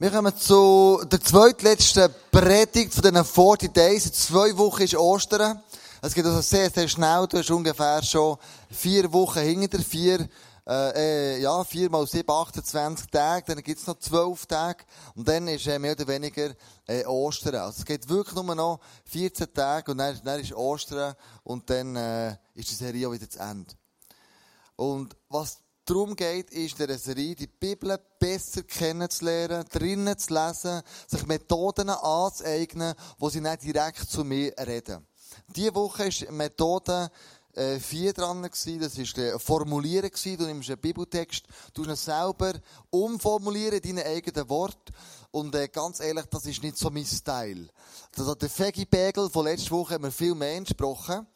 Wir 0.00 0.12
kommen 0.12 0.36
zu 0.36 1.02
der 1.10 1.20
zweitletzten 1.20 2.14
Predigt 2.30 2.94
von 2.94 3.02
diesen 3.02 3.24
40 3.24 3.74
Days. 3.74 4.06
In 4.06 4.12
zwei 4.12 4.56
Wochen 4.56 4.82
ist 4.82 4.94
Ostern. 4.94 5.60
Es 6.00 6.14
geht 6.14 6.24
also 6.24 6.40
sehr, 6.40 6.70
sehr 6.70 6.86
schnell. 6.86 7.26
Du 7.26 7.36
hast 7.36 7.50
ungefähr 7.50 8.00
schon 8.04 8.36
vier 8.70 9.12
Wochen 9.12 9.40
hinter 9.40 9.80
vier, 9.80 10.28
äh, 10.68 10.90
äh, 11.38 11.40
ja, 11.40 11.64
vier 11.64 11.90
mal 11.90 12.06
sieben, 12.06 12.30
28 12.30 13.08
Tage. 13.10 13.46
Dann 13.48 13.60
gibt 13.64 13.80
es 13.80 13.88
noch 13.88 13.98
zwölf 13.98 14.46
Tage. 14.46 14.84
Und 15.16 15.26
dann 15.26 15.48
ist 15.48 15.66
äh, 15.66 15.80
mehr 15.80 15.94
oder 15.94 16.06
weniger 16.06 16.54
äh, 16.86 17.04
Ostern. 17.04 17.56
Also 17.56 17.80
es 17.80 17.84
geht 17.84 18.08
wirklich 18.08 18.36
nur 18.36 18.54
noch 18.54 18.78
14 19.06 19.52
Tage 19.52 19.90
und 19.90 19.98
dann, 19.98 20.20
dann 20.22 20.38
ist 20.38 20.52
Ostern 20.52 21.16
und 21.42 21.68
dann 21.70 21.96
äh, 21.96 22.36
ist 22.54 22.70
die 22.70 22.76
Serie 22.76 23.08
auch 23.08 23.12
wieder 23.12 23.28
zu 23.28 23.40
Ende. 23.40 23.74
Und 24.76 25.16
was 25.28 25.58
darum 25.88 26.14
geht, 26.14 26.50
ist 26.50 26.78
in 26.78 26.86
dieser 26.86 26.98
Serie, 26.98 27.34
die 27.34 27.46
Bibel 27.46 27.98
besser 28.18 28.62
kennenzulernen, 28.62 29.64
drinnen 29.70 30.18
zu 30.18 30.34
lesen, 30.34 30.82
sich 31.06 31.26
Methoden 31.26 31.88
anzueignen, 31.88 32.94
wo 33.18 33.30
sie 33.30 33.40
nicht 33.40 33.62
direkt 33.62 34.10
zu 34.10 34.24
mir 34.24 34.52
reden. 34.58 35.06
Diese 35.54 35.74
Woche 35.74 36.08
war 36.08 36.32
Methode 36.32 37.10
äh, 37.54 37.80
4 37.80 38.12
dran, 38.12 38.42
gewesen. 38.42 38.78
das 38.80 38.98
war 38.98 39.24
äh, 39.24 39.38
Formulieren. 39.38 40.10
Du 40.12 40.46
nimmst 40.46 40.70
einen 40.70 40.80
Bibeltext, 40.80 41.44
du 41.72 41.84
ihn 41.84 41.96
selber 41.96 42.52
umformulieren 42.90 43.80
in 43.80 43.96
deinen 43.96 44.06
eigenen 44.06 44.48
Wort. 44.48 44.90
Und 45.30 45.54
äh, 45.54 45.68
ganz 45.68 46.00
ehrlich, 46.00 46.26
das 46.26 46.46
ist 46.46 46.62
nicht 46.62 46.78
so 46.78 46.90
mein 46.90 47.06
Style. 47.06 47.68
Das 48.14 48.26
hat 48.26 48.42
der 48.42 48.50
Fegi-Pegel 48.50 49.30
von 49.30 49.44
letzter 49.44 49.72
Woche 49.72 49.94
haben 49.94 50.04
wir 50.04 50.12
viel 50.12 50.34
mehr 50.34 50.60
gesprochen. 50.60 51.26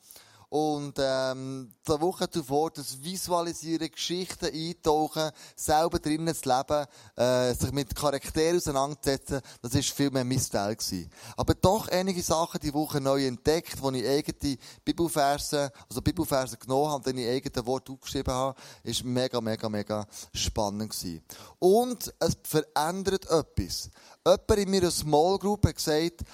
Und 0.52 0.96
ähm, 0.98 1.72
die 1.88 2.00
Woche 2.02 2.28
zuvor 2.28 2.70
das 2.72 3.02
Visualisieren, 3.02 3.90
Geschichten 3.90 4.52
eintauchen, 4.52 5.30
selber 5.56 5.98
drinnen 5.98 6.34
zu 6.34 6.46
leben, 6.46 6.84
äh, 7.16 7.54
sich 7.54 7.72
mit 7.72 7.94
Charakteren 7.94 8.58
auseinandersetzen, 8.58 9.40
das 9.62 9.74
ist 9.74 9.88
viel 9.88 10.10
mehr 10.10 10.26
mein 10.26 10.38
Style 10.38 10.76
gewesen. 10.76 11.10
Aber 11.38 11.54
doch 11.54 11.88
einige 11.88 12.20
Sachen 12.20 12.60
die 12.60 12.74
Woche 12.74 13.00
neu 13.00 13.26
entdeckt, 13.26 13.80
wo 13.80 13.90
ich 13.92 14.06
eigene 14.06 14.58
Bibelverse, 14.84 15.72
also 15.88 16.02
Bibelverse 16.02 16.58
genommen 16.58 16.88
habe 16.88 16.96
und 16.96 17.06
dann 17.06 17.16
ich 17.16 17.30
eigene 17.30 17.66
Wort 17.66 17.88
aufgeschrieben 17.88 18.34
habe, 18.34 18.60
ist 18.82 19.04
mega, 19.04 19.40
mega, 19.40 19.70
mega 19.70 20.06
spannend 20.34 20.90
gewesen. 20.90 21.22
Und 21.60 22.12
es 22.18 22.36
verändert 22.42 23.24
etwas. 23.30 23.88
Jemand 24.26 24.50
in 24.50 24.70
meiner 24.70 24.90
Small 24.90 25.38
Group 25.38 25.66
hat 25.66 25.76
gesagt, 25.76 26.24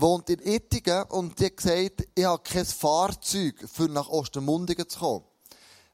wohnt 0.00 0.30
in 0.30 0.40
Ittigen 0.40 1.04
und 1.04 1.38
die 1.38 1.46
hat 1.46 1.56
gesagt, 1.56 2.08
ich 2.14 2.24
habe 2.24 2.42
kein 2.42 2.64
Fahrzeug, 2.64 3.54
für 3.72 3.88
nach 3.88 4.08
Ostermundigen 4.08 4.88
zu 4.88 4.98
kommen. 4.98 5.24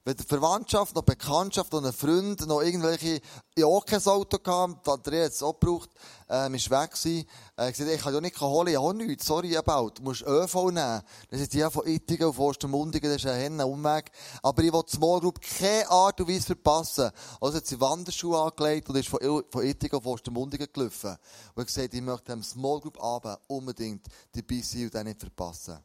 Die 0.06 0.24
Verwandtschaft, 0.24 0.94
noch 0.94 1.02
Bekanntschaft 1.02 1.74
und 1.74 1.84
ein 1.84 1.92
Freund 1.92 2.46
noch 2.46 2.62
irgendwelche, 2.62 3.20
ich 3.54 3.64
auch 3.64 3.84
kein 3.84 4.02
Auto 4.06 4.38
gehabt, 4.38 4.88
Andrea 4.88 5.26
hat 5.26 5.32
es 5.32 5.42
auch 5.42 5.60
gebraucht, 5.60 5.90
ähm, 6.30 6.54
ist 6.54 6.70
weg 6.70 6.92
gewesen, 6.92 7.26
äh, 7.56 7.70
gesagt, 7.70 7.90
ich 7.90 8.00
kann 8.00 8.14
ja 8.14 8.20
nicht 8.22 8.40
holen, 8.40 8.68
ich 8.68 8.80
habe 8.80 8.94
nichts, 8.94 9.26
sorry 9.26 9.54
about, 9.58 9.90
du 9.96 10.02
musst 10.02 10.22
ÖV 10.22 10.70
nehmen. 10.70 11.02
Dann 11.28 11.38
sind 11.38 11.52
die 11.52 11.60
von 11.70 11.86
Ittigen 11.86 12.28
auf 12.28 12.38
Ostermundigen, 12.38 13.10
das 13.10 13.22
ist 13.22 13.30
ein 13.30 13.60
Umweg. 13.60 14.10
Aber 14.42 14.62
ich 14.62 14.72
will 14.72 14.82
die 14.90 14.96
Small 14.96 15.20
Group 15.20 15.38
keine 15.42 15.90
Art 15.90 16.18
und 16.18 16.28
Weise 16.28 16.46
verpassen. 16.46 17.10
Also 17.38 17.58
hat 17.58 17.66
sie 17.66 17.78
Wanderschuhe 17.78 18.40
angelegt 18.40 18.88
und 18.88 18.96
ist 18.96 19.08
von, 19.10 19.20
von 19.50 19.62
Ittigen 19.62 19.96
auf 19.96 20.06
Ostermundigen 20.06 20.68
gelaufen. 20.72 21.18
Und 21.54 21.60
hat 21.60 21.66
gesagt, 21.66 21.92
ich 21.92 22.00
möchte 22.00 22.32
dem 22.32 22.42
Small 22.42 22.80
Group 22.80 22.98
Abend 23.02 23.36
unbedingt 23.48 24.06
dabei 24.32 24.62
sein 24.62 24.84
und 24.84 24.94
den 24.94 25.08
nicht 25.08 25.20
verpassen. 25.20 25.78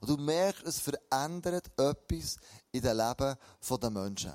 Und 0.00 0.10
du 0.10 0.16
merkst, 0.16 0.64
es 0.64 0.78
verändert 0.78 1.66
etwas 1.76 2.36
in 2.72 2.82
dem 2.82 2.96
Leben 2.96 3.36
der 3.82 3.90
Menschen. 3.90 4.32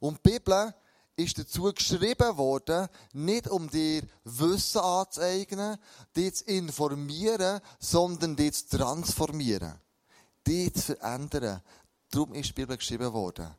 Und 0.00 0.18
die 0.24 0.30
Bibel 0.30 0.74
ist 1.16 1.38
dazu 1.38 1.72
geschrieben 1.72 2.36
worden, 2.36 2.88
nicht 3.12 3.48
um 3.48 3.68
dir 3.70 4.02
Wissen 4.24 4.80
anzueignen, 4.80 5.78
dich 6.14 6.36
zu 6.36 6.44
informieren, 6.44 7.60
sondern 7.78 8.36
dich 8.36 8.68
zu 8.68 8.76
transformieren. 8.76 9.74
Dich 10.46 10.74
zu 10.74 10.94
verändern. 10.94 11.62
Darum 12.10 12.34
ist 12.34 12.50
die 12.50 12.52
Bibel 12.52 12.76
geschrieben 12.76 13.12
worden. 13.12 13.54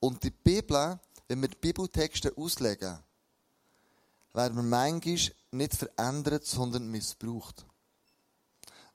Und 0.00 0.22
die 0.24 0.30
Bibel, 0.30 0.98
wenn 1.28 1.40
wir 1.42 1.48
die 1.48 1.58
Bibeltexte 1.58 2.32
auslegen, 2.36 2.98
werden 4.32 4.56
wir 4.56 4.62
manchmal 4.62 5.32
nicht 5.50 5.76
verändert, 5.76 6.46
sondern 6.46 6.88
missbraucht. 6.88 7.66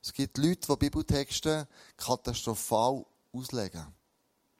Es 0.07 0.13
gibt 0.13 0.37
Leute, 0.37 0.65
die 0.69 0.75
Bibeltexte 0.77 1.67
katastrophal 1.97 3.05
auslegen. 3.33 3.85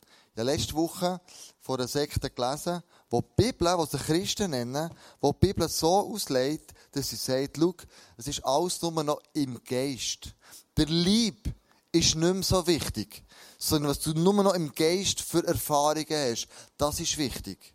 Ich 0.02 0.40
habe 0.40 0.52
letzte 0.52 0.74
Woche 0.74 1.22
vor 1.62 1.78
der 1.78 1.88
Sekte 1.88 2.30
gelesen, 2.30 2.84
wo 3.10 3.22
die 3.22 3.44
Bibel, 3.44 3.68
was 3.78 3.92
sie 3.92 3.98
Christen 3.98 4.52
nennen, 4.52 4.94
wo 5.22 5.32
die 5.32 5.48
Bibel 5.48 5.70
so 5.70 6.12
auslegt, 6.12 6.74
dass 6.92 7.12
sie 7.12 7.16
sagt, 7.16 7.56
schau, 7.58 7.74
es 8.18 8.28
ist 8.28 8.44
alles 8.44 8.82
nur 8.82 9.02
noch 9.06 9.22
im 9.36 9.64
Geist. 9.64 10.36
Der 10.76 10.88
Lieb 10.88 11.56
ist 11.94 12.16
nicht 12.16 12.34
mehr 12.34 12.44
so 12.44 12.68
wichtig, 12.68 13.24
sondern 13.58 13.92
was 13.92 14.02
du 14.02 14.12
nur 14.12 14.44
noch 14.44 14.54
im 14.54 14.76
Geist 14.76 15.22
für 15.22 15.48
Erfahrungen 15.48 16.08
hast, 16.10 16.50
das 16.78 17.00
ist 17.00 17.18
wichtig. 17.18 17.74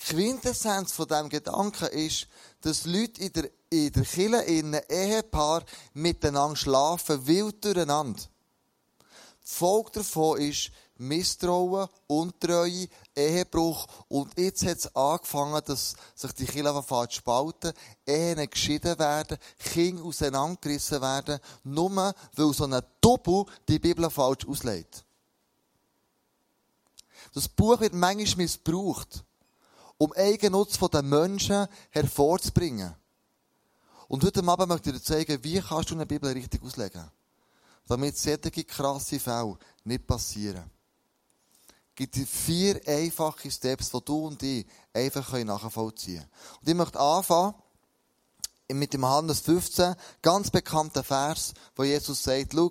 Quintessenz 0.00 0.92
von 0.92 1.06
diesem 1.06 1.28
Gedanken 1.28 1.88
ist, 1.88 2.26
dass 2.62 2.86
Leute 2.86 3.22
in 3.22 3.32
der, 3.32 3.50
in 3.68 3.92
der 3.92 4.04
Kirche, 4.04 4.42
in 4.44 4.74
einem 4.74 4.84
Ehepaar 4.88 5.62
miteinander 5.92 6.56
schlafen, 6.56 7.26
wild 7.26 7.64
durcheinander. 7.64 8.20
Die 8.20 9.54
Folge 9.54 9.90
davon 9.94 10.40
ist, 10.40 10.70
Misstrauen, 10.96 11.88
Untreue, 12.06 12.88
Ehebruch. 13.16 13.86
Und 14.08 14.38
jetzt 14.38 14.64
hat 14.66 14.78
es 14.78 14.94
angefangen, 14.94 15.62
dass 15.64 15.94
sich 16.14 16.32
die 16.32 16.44
Kirche 16.44 16.84
zu 16.86 17.06
spalten, 17.10 17.72
Ehen 18.06 18.50
geschieden 18.50 18.98
werden, 18.98 19.38
Kinder 19.58 20.04
auseinandergerissen 20.04 21.00
werden, 21.00 21.40
nur 21.64 22.14
weil 22.34 22.54
so 22.54 22.64
ein 22.64 22.82
Doppel 23.00 23.44
die 23.66 23.78
Bibel 23.78 24.10
falsch 24.10 24.46
auslegt. 24.46 25.04
Das 27.32 27.48
Buch 27.48 27.80
wird 27.80 27.94
manchmal 27.94 28.44
missbraucht, 28.44 29.24
um 30.00 30.12
Eigennutz 30.14 30.78
der 30.78 31.02
Menschen 31.02 31.66
hervorzubringen. 31.90 32.94
Und 34.08 34.24
heute 34.24 34.42
Abend 34.44 34.68
möchte 34.68 34.90
ich 34.90 34.96
dir 34.96 35.02
zeigen, 35.02 35.44
wie 35.44 35.60
kannst 35.60 35.90
du 35.90 35.94
eine 35.94 36.06
Bibel 36.06 36.32
richtig 36.32 36.62
auslegen, 36.62 37.04
damit 37.86 38.16
solche 38.16 38.64
krasse 38.64 39.20
Fälle 39.20 39.58
nicht 39.84 40.06
passieren 40.06 40.70
gibt 42.00 42.16
es 42.16 42.30
vier 42.30 42.80
einfache 42.86 43.50
Steps, 43.50 43.90
die 43.90 43.98
du 44.02 44.28
und 44.28 44.42
ich 44.42 44.64
einfach 44.94 45.32
nachvollziehen 45.44 46.20
können. 46.20 46.30
Und 46.60 46.68
ich 46.68 46.74
möchte 46.74 46.98
anfangen 46.98 47.54
mit 48.72 48.94
dem 48.94 49.02
Johannes 49.02 49.40
15, 49.40 49.96
ganz 50.22 50.50
bekannter 50.50 51.04
Vers, 51.04 51.52
wo 51.76 51.84
Jesus 51.84 52.22
sagt, 52.22 52.52
schau, 52.54 52.70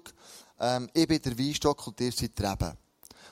ähm, 0.59 0.89
ich 0.95 1.07
bin 1.07 1.21
der 1.21 1.37
Weinstock 1.37 1.85
und 1.85 2.01
ihr 2.01 2.11
seid 2.11 2.39
die 2.39 2.43
Reben. 2.43 2.75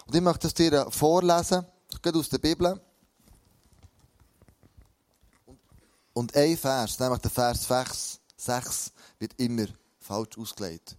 Und 0.06 0.16
ich 0.16 0.22
möchte 0.22 0.42
das 0.42 0.54
dir 0.54 0.86
vorlesen, 0.92 1.66
das 1.90 2.02
geht 2.04 2.16
aus 2.16 2.30
der 2.30 2.38
Bibel. 2.38 2.80
Und 6.18 6.36
ein 6.36 6.58
Vers, 6.58 6.98
nämlich 6.98 7.20
der 7.20 7.30
Vers 7.30 7.68
6, 8.38 8.92
wird 9.20 9.34
immer 9.38 9.68
falsch 10.00 10.36
ausgelegt. 10.36 10.98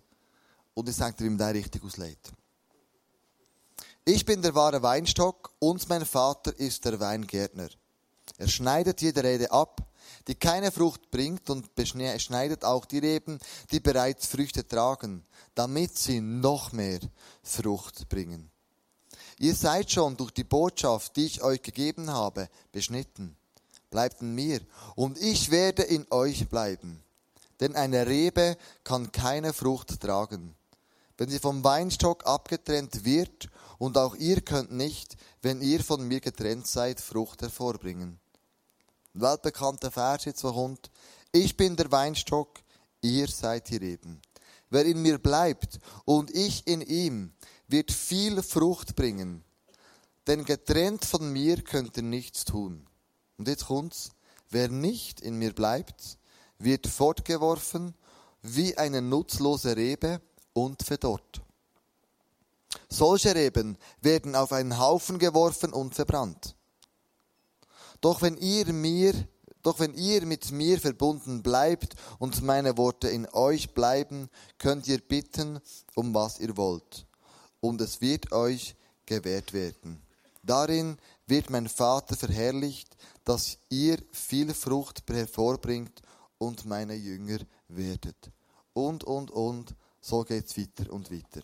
Und 0.74 0.88
ich 0.88 0.94
sage 0.94 1.16
dir, 1.16 1.24
wie 1.24 1.30
man 1.30 1.38
den 1.38 1.56
richtig 1.56 1.82
auslegt. 1.82 2.30
Ich 4.04 4.24
bin 4.24 4.42
der 4.42 4.54
wahre 4.54 4.80
Weinstock 4.80 5.52
und 5.58 5.88
mein 5.88 6.06
Vater 6.06 6.56
ist 6.56 6.84
der 6.84 7.00
Weingärtner. 7.00 7.68
Er 8.36 8.46
schneidet 8.46 9.02
jede 9.02 9.24
Rede 9.24 9.50
ab, 9.50 9.84
die 10.28 10.36
keine 10.36 10.70
Frucht 10.70 11.10
bringt 11.10 11.50
und 11.50 11.68
schneidet 11.84 12.64
auch 12.64 12.84
die 12.84 13.00
Reben, 13.00 13.40
die 13.72 13.80
bereits 13.80 14.28
Früchte 14.28 14.68
tragen, 14.68 15.26
damit 15.56 15.98
sie 15.98 16.20
noch 16.20 16.70
mehr 16.70 17.00
Frucht 17.42 18.08
bringen. 18.08 18.52
Ihr 19.40 19.56
seid 19.56 19.90
schon 19.90 20.16
durch 20.16 20.30
die 20.30 20.44
Botschaft, 20.44 21.16
die 21.16 21.26
ich 21.26 21.42
euch 21.42 21.60
gegeben 21.60 22.08
habe, 22.08 22.48
beschnitten. 22.70 23.36
Bleibt 23.90 24.20
in 24.20 24.34
mir 24.34 24.60
und 24.96 25.18
ich 25.18 25.50
werde 25.50 25.82
in 25.82 26.06
euch 26.10 26.48
bleiben. 26.48 27.02
Denn 27.60 27.74
eine 27.74 28.06
Rebe 28.06 28.56
kann 28.84 29.12
keine 29.12 29.52
Frucht 29.52 30.00
tragen. 30.00 30.54
Wenn 31.16 31.30
sie 31.30 31.40
vom 31.40 31.64
Weinstock 31.64 32.26
abgetrennt 32.26 33.04
wird 33.04 33.48
und 33.78 33.98
auch 33.98 34.14
ihr 34.14 34.40
könnt 34.40 34.72
nicht, 34.72 35.16
wenn 35.42 35.60
ihr 35.60 35.82
von 35.82 36.06
mir 36.06 36.20
getrennt 36.20 36.66
seid, 36.66 37.00
Frucht 37.00 37.42
hervorbringen. 37.42 38.20
Weltbekannter 39.14 39.90
Vers 39.90 40.26
jetzt, 40.26 40.42
kommt, 40.42 40.90
ich 41.32 41.56
bin 41.56 41.76
der 41.76 41.90
Weinstock, 41.90 42.60
ihr 43.00 43.26
seid 43.28 43.68
die 43.70 43.76
Reben. 43.76 44.20
Wer 44.70 44.84
in 44.84 45.02
mir 45.02 45.18
bleibt 45.18 45.78
und 46.04 46.30
ich 46.30 46.66
in 46.66 46.82
ihm, 46.82 47.32
wird 47.66 47.90
viel 47.90 48.42
Frucht 48.42 48.94
bringen. 48.94 49.42
Denn 50.26 50.44
getrennt 50.44 51.04
von 51.04 51.32
mir 51.32 51.62
könnt 51.62 51.96
ihr 51.96 52.02
nichts 52.02 52.44
tun. 52.44 52.87
Und 53.38 53.48
jetzt 53.48 53.66
kommt's. 53.66 54.10
Wer 54.50 54.68
nicht 54.68 55.20
in 55.20 55.36
mir 55.36 55.54
bleibt, 55.54 56.18
wird 56.58 56.86
fortgeworfen 56.86 57.94
wie 58.42 58.76
eine 58.76 59.02
nutzlose 59.02 59.76
Rebe 59.76 60.20
und 60.52 60.82
verdorrt. 60.82 61.42
Solche 62.88 63.34
Reben 63.34 63.78
werden 64.00 64.34
auf 64.34 64.52
einen 64.52 64.78
Haufen 64.78 65.18
geworfen 65.18 65.72
und 65.72 65.94
verbrannt. 65.94 66.54
Doch 68.00 68.22
wenn 68.22 68.36
ihr 68.36 68.72
mir, 68.72 69.12
Doch 69.62 69.80
wenn 69.80 69.94
ihr 69.94 70.24
mit 70.24 70.50
mir 70.52 70.80
verbunden 70.80 71.42
bleibt 71.42 71.94
und 72.18 72.42
meine 72.42 72.76
Worte 72.78 73.08
in 73.08 73.28
euch 73.32 73.74
bleiben, 73.74 74.30
könnt 74.56 74.86
ihr 74.86 74.98
bitten, 74.98 75.60
um 75.94 76.14
was 76.14 76.38
ihr 76.38 76.56
wollt. 76.56 77.06
Und 77.60 77.80
es 77.80 78.00
wird 78.00 78.32
euch 78.32 78.76
gewährt 79.04 79.52
werden. 79.52 80.00
Darin 80.44 80.96
wird 81.26 81.50
mein 81.50 81.68
Vater 81.68 82.16
verherrlicht, 82.16 82.96
dass 83.28 83.58
ihr 83.68 84.02
viel 84.10 84.54
Frucht 84.54 85.02
hervorbringt 85.06 86.00
und 86.38 86.64
meine 86.64 86.94
Jünger 86.94 87.40
werdet. 87.68 88.32
Und, 88.72 89.04
und, 89.04 89.30
und, 89.30 89.74
so 90.00 90.24
geht's 90.24 90.56
weiter 90.56 90.90
und 90.90 91.10
weiter. 91.10 91.42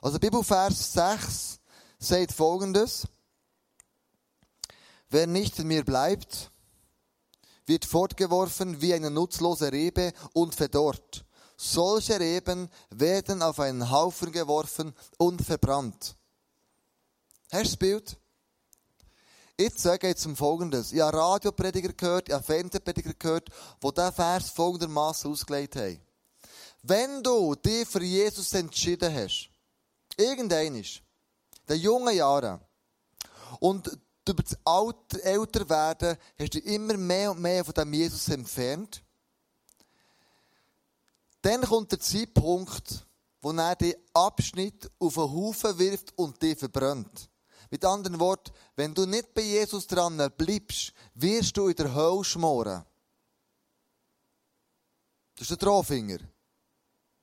Also 0.00 0.20
Bibelvers 0.20 0.92
6 0.92 1.58
sagt 1.98 2.30
folgendes. 2.30 3.08
Wer 5.10 5.26
nicht 5.26 5.58
in 5.58 5.66
mir 5.66 5.84
bleibt, 5.84 6.52
wird 7.66 7.84
fortgeworfen 7.84 8.80
wie 8.80 8.94
eine 8.94 9.10
nutzlose 9.10 9.72
Rebe 9.72 10.12
und 10.34 10.54
verdorrt. 10.54 11.24
Solche 11.56 12.20
Reben 12.20 12.68
werden 12.90 13.42
auf 13.42 13.58
einen 13.58 13.90
Haufen 13.90 14.30
geworfen 14.30 14.94
und 15.16 15.42
verbrannt. 15.42 16.16
Hast 17.50 17.64
du 17.64 17.64
das 17.70 17.76
Bild? 17.76 18.18
Jetzt 19.60 19.82
geht 19.82 20.16
es 20.16 20.24
um 20.24 20.36
Folgendes. 20.36 20.92
Ich 20.92 21.00
habe 21.00 21.16
Radioprediger 21.16 21.92
gehört, 21.92 22.28
ich 22.28 22.34
habe 22.34 22.44
Fernsehprediger 22.44 23.12
gehört, 23.14 23.48
die 23.82 23.90
diesen 23.92 24.12
Vers 24.12 24.50
folgendermaßen 24.50 25.32
ausgelegt 25.32 25.74
haben. 25.74 26.00
Wenn 26.82 27.24
du 27.24 27.56
dich 27.56 27.88
für 27.88 28.02
Jesus 28.02 28.52
entschieden 28.54 29.12
hast, 29.12 29.50
irgendein 30.16 30.76
ist, 30.76 31.02
in 31.66 31.74
den 31.74 31.80
jungen 31.80 32.14
Jahren, 32.14 32.60
und 33.58 33.98
über 34.28 34.42
das 34.44 34.56
Alter, 34.64 35.24
älter 35.24 35.68
werden, 35.68 36.16
hast 36.38 36.54
du 36.54 36.58
immer 36.60 36.96
mehr 36.96 37.32
und 37.32 37.40
mehr 37.40 37.64
von 37.64 37.74
dem 37.74 37.92
Jesus 37.92 38.28
entfernt. 38.28 39.02
Dann 41.42 41.62
kommt 41.62 41.90
der 41.90 42.00
Zeitpunkt, 42.00 43.06
wo 43.40 43.50
er 43.52 43.74
den 43.74 43.94
Abschnitt 44.12 44.88
auf 45.00 45.18
einen 45.18 45.32
Haufen 45.32 45.78
wirft 45.78 46.16
und 46.16 46.40
dich 46.42 46.58
verbrennt. 46.58 47.28
Mit 47.70 47.84
anderen 47.84 48.18
Worten, 48.18 48.52
wenn 48.76 48.94
du 48.94 49.06
nicht 49.06 49.34
bei 49.34 49.42
Jesus 49.42 49.86
dran 49.86 50.16
bleibst, 50.36 50.92
wirst 51.14 51.56
du 51.56 51.68
in 51.68 51.76
der 51.76 51.94
Hölle 51.94 52.24
schmoren. 52.24 52.84
Das 55.34 55.42
ist 55.42 55.50
der 55.50 55.58
Drohfinger. 55.58 56.18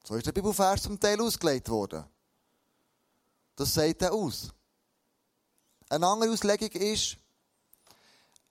So 0.04 0.16
ist 0.16 0.26
der 0.26 0.32
Bibelvers 0.32 0.84
zum 0.84 1.00
Teil 1.00 1.20
ausgelegt 1.20 1.68
worden. 1.70 2.06
Das 3.56 3.74
sagt 3.74 4.02
er 4.04 4.14
aus. 4.14 4.54
Eine 5.90 6.08
andere 6.08 6.32
Auslegung 6.32 6.70
ist, 6.70 7.18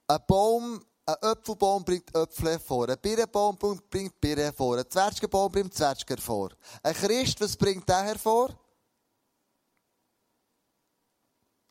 ein 0.06 0.18
Baum, 0.26 0.84
ein 1.06 1.14
Apfelbaum 1.20 1.84
bringt 1.84 2.14
Äpfel 2.14 2.50
hervor, 2.50 2.88
ein 2.88 2.98
Birnenbaum 2.98 3.56
bringt 3.90 4.20
Birnen 4.20 4.44
hervor, 4.44 4.78
ein 4.78 4.88
Zwetschgenbaum 4.88 5.50
bringt 5.50 5.74
Zwetschgen 5.74 6.16
hervor. 6.16 6.50
Ein 6.82 6.94
Christ, 6.94 7.40
was 7.40 7.56
bringt 7.56 7.88
der 7.88 8.02
hervor? 8.02 8.50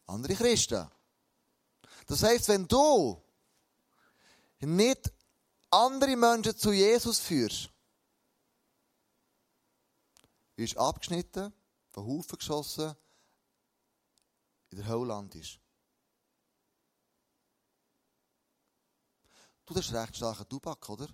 Andere 0.06 0.36
Christen. 0.36 0.90
Das 2.08 2.24
heisst, 2.24 2.50
wenn 2.50 2.68
du 2.68 3.22
nicht 4.60 5.12
andere 5.70 6.16
Menschen 6.16 6.58
zu 6.58 6.72
Jesus 6.72 7.20
führst, 7.20 7.70
wirst 10.56 10.78
abgeschnitten, 10.78 11.54
von 11.90 12.06
Haufen 12.06 12.38
geschossen, 12.38 12.96
in 14.70 14.78
der 14.78 14.88
Hölle 14.88 15.06
landest. 15.06 15.60
Du, 19.66 19.74
das 19.74 19.86
ist 19.86 19.94
recht 19.94 20.16
starker 20.16 20.48
Tubak, 20.48 20.90
oder? 20.90 21.08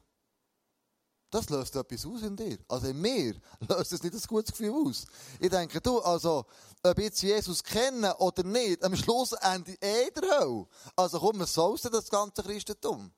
Das 1.31 1.49
löst 1.49 1.75
etwas 1.75 2.05
aus 2.05 2.23
in 2.23 2.35
dir. 2.35 2.57
Also 2.67 2.87
in 2.87 2.99
mir 2.99 3.35
löst 3.67 3.93
es 3.93 4.01
nicht 4.01 4.15
ein 4.15 4.21
gutes 4.27 4.51
Gefühl 4.51 4.71
aus. 4.71 5.05
Ich 5.39 5.49
denke, 5.49 5.79
du, 5.79 5.99
also, 5.99 6.45
ob 6.81 6.97
jetzt 6.97 7.21
Jesus 7.21 7.63
kenne 7.63 8.15
oder 8.17 8.43
nicht, 8.43 8.83
am 8.83 8.95
Schluss 8.95 9.33
endet 9.33 9.83
eh 9.83 10.09
der 10.09 10.39
Hölle. 10.39 10.67
Also 10.95 11.19
komm, 11.19 11.45
soll's 11.45 11.83
denn 11.83 11.91
das 11.91 12.09
ganze 12.09 12.41
Christentum? 12.41 13.11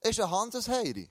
Ist 0.00 0.20
ein 0.20 0.30
Handelsheiri. 0.30 1.10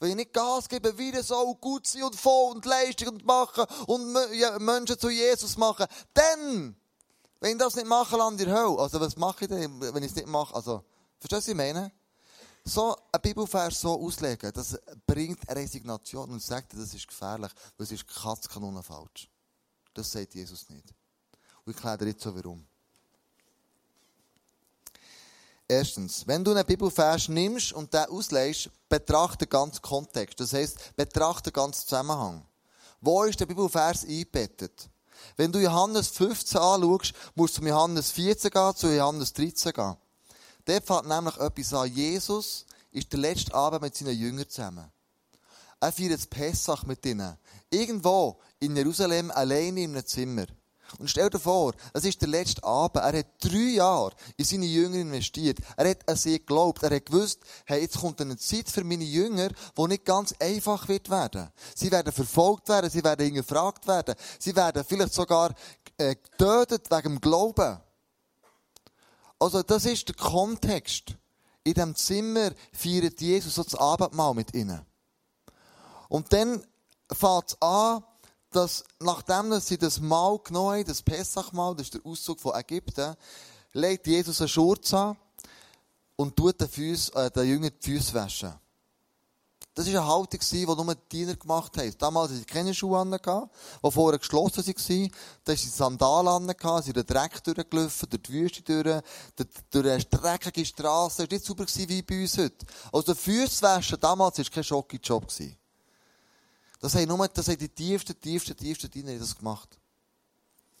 Wenn 0.00 0.10
ich 0.10 0.16
nicht 0.16 0.32
Gas 0.32 0.68
gebe, 0.68 0.96
wieder 0.96 1.22
so 1.22 1.54
gut 1.56 1.86
sein 1.86 2.04
und 2.04 2.16
voll 2.16 2.52
und 2.52 2.64
Leistung 2.64 3.08
und 3.08 3.26
machen 3.26 3.66
und 3.88 4.12
Menschen 4.60 4.98
zu 4.98 5.10
Jesus 5.10 5.58
machen, 5.58 5.86
dann, 6.14 6.76
wenn 7.40 7.52
ich 7.52 7.58
das 7.58 7.74
nicht 7.74 7.88
mache, 7.88 8.16
lande 8.16 8.42
ich 8.42 8.48
in 8.48 8.54
Hölle. 8.54 8.78
Also 8.78 9.00
was 9.00 9.16
mache 9.16 9.44
ich 9.44 9.50
denn, 9.50 9.80
wenn 9.80 10.02
ich 10.02 10.10
es 10.10 10.16
nicht 10.16 10.28
mache? 10.28 10.54
Also, 10.54 10.84
verstehst 11.18 11.32
du, 11.32 11.36
was 11.36 11.48
ich 11.48 11.54
meine? 11.56 11.92
So 12.68 12.96
ein 13.12 13.20
Bibelvers 13.20 13.80
so 13.80 14.00
auslegen, 14.00 14.52
das 14.52 14.78
bringt 15.06 15.48
Resignation 15.48 16.30
und 16.30 16.42
sagt, 16.42 16.74
das 16.74 16.94
ist 16.94 17.08
gefährlich, 17.08 17.52
weil 17.76 17.84
es 17.84 17.92
ist 17.92 18.06
Katzkanone 18.06 18.82
falsch. 18.82 19.28
Das 19.94 20.12
sagt 20.12 20.34
Jesus 20.34 20.68
nicht. 20.68 20.94
Und 21.64 21.70
ich 21.70 21.76
erkläre 21.76 21.98
dir 21.98 22.06
jetzt 22.08 22.22
so 22.22 22.34
warum. 22.34 22.66
Erstens, 25.70 26.26
wenn 26.26 26.42
du 26.42 26.52
einen 26.52 26.64
Bibelvers 26.64 27.28
nimmst 27.28 27.74
und 27.74 27.92
den 27.92 28.06
auslegst, 28.06 28.70
betrachte 28.88 29.44
den 29.44 29.50
ganzen 29.50 29.82
Kontext. 29.82 30.40
Das 30.40 30.54
heisst, 30.54 30.96
betrachte 30.96 31.50
den 31.50 31.52
ganzen 31.52 31.86
Zusammenhang. 31.86 32.46
Wo 33.00 33.24
ist 33.24 33.38
der 33.38 33.46
Bibelvers 33.46 34.04
eingebettet? 34.04 34.88
Wenn 35.36 35.52
du 35.52 35.58
Johannes 35.58 36.08
15 36.08 36.58
anschaust, 36.58 37.12
musst 37.34 37.58
du 37.58 37.60
zu 37.60 37.68
Johannes 37.68 38.10
14 38.12 38.50
gehen, 38.50 38.76
zu 38.76 38.94
Johannes 38.94 39.32
13 39.34 39.72
gehen. 39.72 39.96
Dort 40.68 40.84
fängt 40.84 41.08
nämlich 41.08 41.36
etwas 41.38 41.72
an. 41.72 41.90
Jesus 41.90 42.66
ist 42.90 43.10
der 43.10 43.20
letzte 43.20 43.54
Abend 43.54 43.80
mit 43.80 43.96
seinen 43.96 44.18
Jüngern 44.18 44.46
zusammen. 44.46 44.92
Er 45.80 45.92
feiert 45.92 46.28
Pessach 46.28 46.84
mit 46.84 47.06
ihnen. 47.06 47.38
Irgendwo 47.70 48.38
in 48.60 48.76
Jerusalem 48.76 49.30
alleine 49.30 49.80
in 49.80 49.92
einem 49.92 50.04
Zimmer. 50.04 50.44
Und 50.98 51.08
stell 51.08 51.30
dir 51.30 51.38
vor, 51.38 51.72
es 51.94 52.04
ist 52.04 52.20
der 52.20 52.28
letzte 52.28 52.62
Abend. 52.64 53.02
Er 53.02 53.18
hat 53.18 53.26
drei 53.40 53.76
Jahre 53.76 54.12
in 54.36 54.44
seine 54.44 54.66
Jünger 54.66 54.96
investiert. 54.96 55.58
Er 55.78 55.88
hat 55.88 56.06
an 56.06 56.16
sie 56.16 56.38
geglaubt. 56.38 56.82
Er 56.82 56.94
hat 56.96 57.06
gewusst, 57.06 57.40
hey, 57.64 57.80
jetzt 57.80 57.98
kommt 57.98 58.20
eine 58.20 58.36
Zeit 58.36 58.68
für 58.68 58.84
meine 58.84 59.04
Jünger, 59.04 59.48
die 59.48 59.86
nicht 59.86 60.04
ganz 60.04 60.34
einfach 60.38 60.86
wird 60.88 61.08
werden. 61.08 61.48
Sie 61.74 61.90
werden 61.90 62.12
verfolgt 62.12 62.68
werden, 62.68 62.90
sie 62.90 63.02
werden 63.02 63.24
hingefragt 63.24 63.86
werden. 63.86 64.16
Sie 64.38 64.54
werden 64.54 64.84
vielleicht 64.86 65.14
sogar 65.14 65.54
äh, 65.96 66.14
getötet 66.14 66.90
wegen 66.90 67.14
dem 67.14 67.20
Glauben. 67.22 67.80
Also, 69.38 69.62
das 69.62 69.84
ist 69.84 70.08
der 70.08 70.16
Kontext. 70.16 71.16
In 71.64 71.74
diesem 71.74 71.94
Zimmer 71.94 72.50
feiert 72.72 73.20
Jesus 73.20 73.54
so 73.54 73.62
das 73.62 73.74
Abendmahl 73.74 74.34
mit 74.34 74.54
ihnen. 74.54 74.80
Und 76.08 76.32
dann 76.32 76.64
fängt 77.12 77.48
es 77.48 77.62
an, 77.62 78.02
dass 78.50 78.84
nachdem 79.00 79.58
sie 79.60 79.76
das 79.76 80.00
Mahl 80.00 80.38
genommen 80.38 80.78
haben, 80.78 80.84
das 80.84 81.02
Pessachmahl, 81.02 81.74
das 81.74 81.88
ist 81.88 81.94
der 81.94 82.06
Auszug 82.06 82.40
von 82.40 82.54
Ägypten, 82.54 83.14
legt 83.72 84.06
Jesus 84.06 84.40
einen 84.40 84.48
Schurz 84.48 84.94
an 84.94 85.16
und 86.16 86.34
tut 86.34 86.60
den, 86.60 86.68
Füß, 86.68 87.10
äh, 87.10 87.30
den 87.30 87.48
Jüngern 87.48 87.72
die 87.80 87.90
Füße 87.90 88.14
waschen. 88.14 88.54
Das 89.78 89.86
war 89.86 90.00
eine 90.00 90.08
Haltung, 90.08 90.40
die 90.40 90.66
nur 90.66 90.94
die 90.96 91.08
Diener 91.08 91.36
gemacht 91.36 91.78
haben. 91.78 91.94
Damals 91.98 92.30
hatten 92.30 92.40
sie 92.40 92.44
keine 92.46 92.74
Schuhe 92.74 92.98
an, 92.98 93.12
die 93.12 93.90
vorher 93.92 94.18
geschlossen 94.18 94.66
waren. 94.66 95.12
Da 95.44 95.52
hatten 95.52 95.62
sie 95.62 95.68
Sandalen 95.68 96.50
an, 96.50 96.82
sie 96.82 96.86
sind 96.86 96.96
den 96.96 97.06
Dreck 97.06 97.44
durchgelaufen, 97.44 98.10
durch 98.10 98.22
die 98.24 98.32
Wüste 98.32 98.62
durch, 98.64 99.02
durch 99.70 99.86
eine 99.86 100.02
dreckige 100.02 100.66
Straße. 100.66 101.28
Das 101.28 101.30
war 101.30 101.32
nicht 101.32 101.46
sauber 101.46 101.88
wie 101.88 102.02
bei 102.02 102.22
uns 102.22 102.38
heute. 102.38 102.66
Also 102.92 103.14
Füße 103.14 103.62
waschen 103.62 104.00
damals 104.00 104.38
war 104.38 104.44
kein 104.46 104.64
Schocki-Job. 104.64 105.28
Das 106.80 106.94
haben 106.96 107.06
nur 107.06 107.28
das 107.28 107.46
haben 107.46 107.58
die 107.58 107.68
tiefsten, 107.68 108.20
tiefsten, 108.20 108.56
tiefsten 108.56 108.90
Diener 108.90 109.16
das 109.16 109.36
gemacht. 109.36 109.78